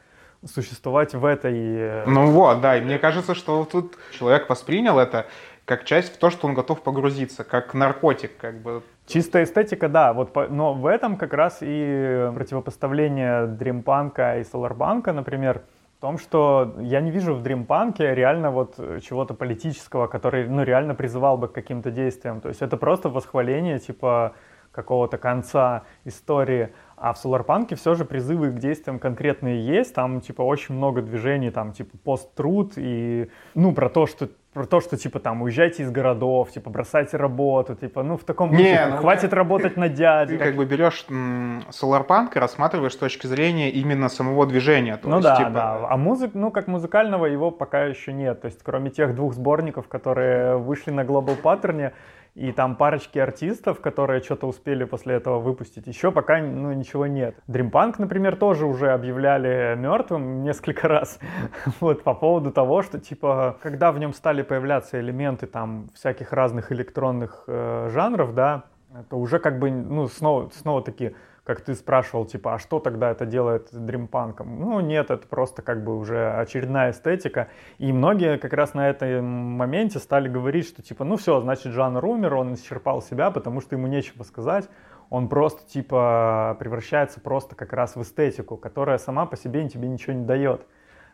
[0.45, 1.55] существовать в этой...
[1.55, 5.27] Э, ну вот, да, и мне кажется, что тут человек воспринял это
[5.65, 8.83] как часть в то, что он готов погрузиться, как наркотик, как бы.
[9.07, 15.63] Чистая эстетика, да, вот, но в этом как раз и противопоставление дримпанка и соларбанка, например,
[16.05, 21.39] том, что я не вижу в дримпанке реально вот чего-то политического, который, ну, реально призывал
[21.39, 22.43] бы к каким-то действиям.
[22.43, 24.35] То есть это просто восхваление, типа,
[24.71, 26.75] какого-то конца истории.
[26.97, 29.95] А в Соларпанке все же призывы к действиям конкретные есть.
[29.95, 34.81] Там, типа, очень много движений, там, типа, пост-труд и, ну, про то, что про то,
[34.81, 38.87] что, типа, там, уезжайте из городов, типа, бросайте работу, типа, ну, в таком Не, духе,
[38.91, 40.39] ну, хватит работать на дядю.
[40.39, 44.97] Ты как бы берешь Solarpunk и рассматриваешь с точки зрения именно самого движения.
[44.97, 45.87] То ну есть, да, типа, да.
[45.91, 48.43] А музык, ну, как музыкального его пока еще нет.
[48.43, 51.93] То есть, кроме тех двух сборников, которые вышли на Global Pattern,
[52.35, 57.37] и там парочки артистов, которые что-то успели после этого выпустить, еще пока ну, ничего нет.
[57.49, 61.21] Dreampunk, например, тоже уже объявляли мертвым несколько раз
[61.81, 66.73] вот по поводу того, что типа, когда в нем стали появляться элементы там всяких разных
[66.73, 68.65] электронных э, жанров, да,
[68.99, 71.15] это уже как бы, ну, снова, снова таки
[71.45, 74.59] как ты спрашивал, типа, а что тогда это делает дримпанком?
[74.59, 77.49] Ну, нет, это просто как бы уже очередная эстетика.
[77.77, 82.03] И многие как раз на этом моменте стали говорить, что типа, ну все, значит, жанр
[82.05, 84.71] умер, он исчерпал себя, потому что ему нечего сказать.
[85.11, 90.15] Он просто типа превращается просто как раз в эстетику, которая сама по себе тебе ничего
[90.15, 90.67] не дает.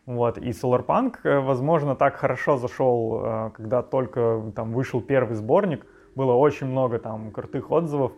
[0.06, 0.38] Вот.
[0.38, 5.84] И Solarpunk, э, возможно, так хорошо зашел, э, когда только там вышел первый сборник.
[6.14, 8.12] Было очень много там крутых отзывов.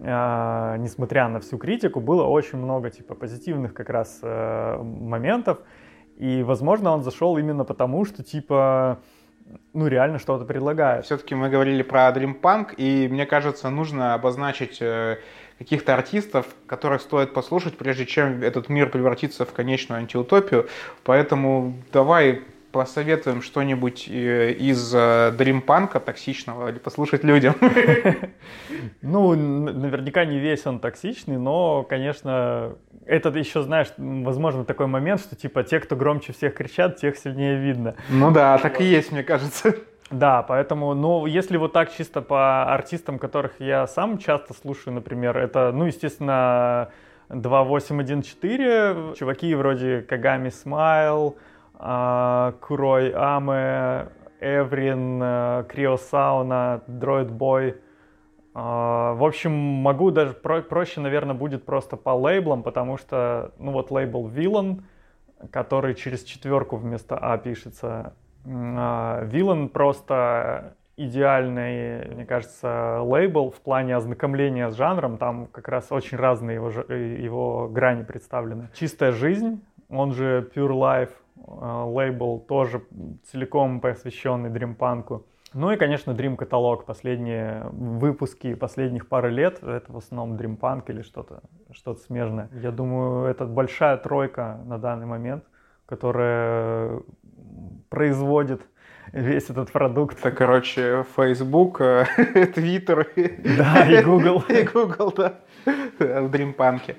[0.00, 5.58] А, несмотря на всю критику, было очень много типа позитивных как раз э, моментов.
[6.16, 9.00] И, возможно, он зашел именно потому, что типа
[9.72, 11.04] ну, реально что-то предлагает.
[11.04, 15.18] Все-таки мы говорили про Dream Punk, и мне кажется, нужно обозначить э,
[15.58, 20.68] каких-то артистов, которых стоит послушать, прежде чем этот мир превратится в конечную антиутопию.
[21.04, 22.42] Поэтому давай
[22.76, 27.54] посоветуем что-нибудь э, из дримпанка токсичного или послушать людям?
[29.02, 35.36] Ну, наверняка не весь он токсичный, но, конечно, это еще, знаешь, возможно, такой момент, что
[35.36, 37.94] типа те, кто громче всех кричат, тех сильнее видно.
[38.08, 39.74] Ну да, так и есть, мне кажется.
[40.08, 45.36] Да, поэтому, ну, если вот так чисто по артистам, которых я сам часто слушаю, например,
[45.36, 46.90] это, ну, естественно,
[47.28, 51.36] 2814, чуваки вроде Кагами Смайл,
[51.78, 54.08] Курой Аме,
[54.40, 57.76] Эврин, э, Криосауна, Дроид Бой.
[58.54, 63.72] А, в общем, могу даже про проще, наверное, будет просто по лейблам, потому что, ну
[63.72, 64.82] вот лейбл Villain,
[65.50, 68.14] который через четверку вместо А пишется.
[68.46, 75.18] А, Villain просто идеальный, мне кажется, лейбл в плане ознакомления с жанром.
[75.18, 78.70] Там как раз очень разные его, его грани представлены.
[78.72, 82.82] Чистая жизнь, он же Pure Life, Э, лейбл тоже
[83.24, 85.26] целиком посвященный дримпанку.
[85.54, 86.84] Ну и, конечно, Dream каталог.
[86.84, 91.40] Последние выпуски последних пары лет это в основном Dream Punk или что-то
[91.72, 92.50] что смежное.
[92.52, 95.44] Я думаю, это большая тройка на данный момент,
[95.86, 97.00] которая
[97.88, 98.62] производит
[99.12, 100.18] весь этот продукт.
[100.18, 102.04] Это, короче, Facebook, э,
[102.54, 103.06] Twitter.
[103.56, 104.44] Да, и Google.
[104.48, 105.34] И Google, да,
[105.64, 106.96] в Dream Punk.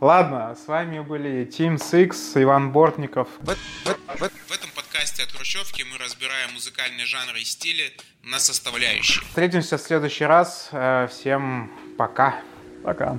[0.00, 3.28] Ладно, с вами были Team Six, Иван Бортников.
[3.40, 7.92] В, в, в, в этом подкасте от Хрущевки мы разбираем музыкальные жанры и стили
[8.22, 9.22] на составляющие.
[9.26, 10.70] Встретимся в следующий раз.
[10.72, 12.40] Э, всем пока.
[12.82, 13.18] Пока.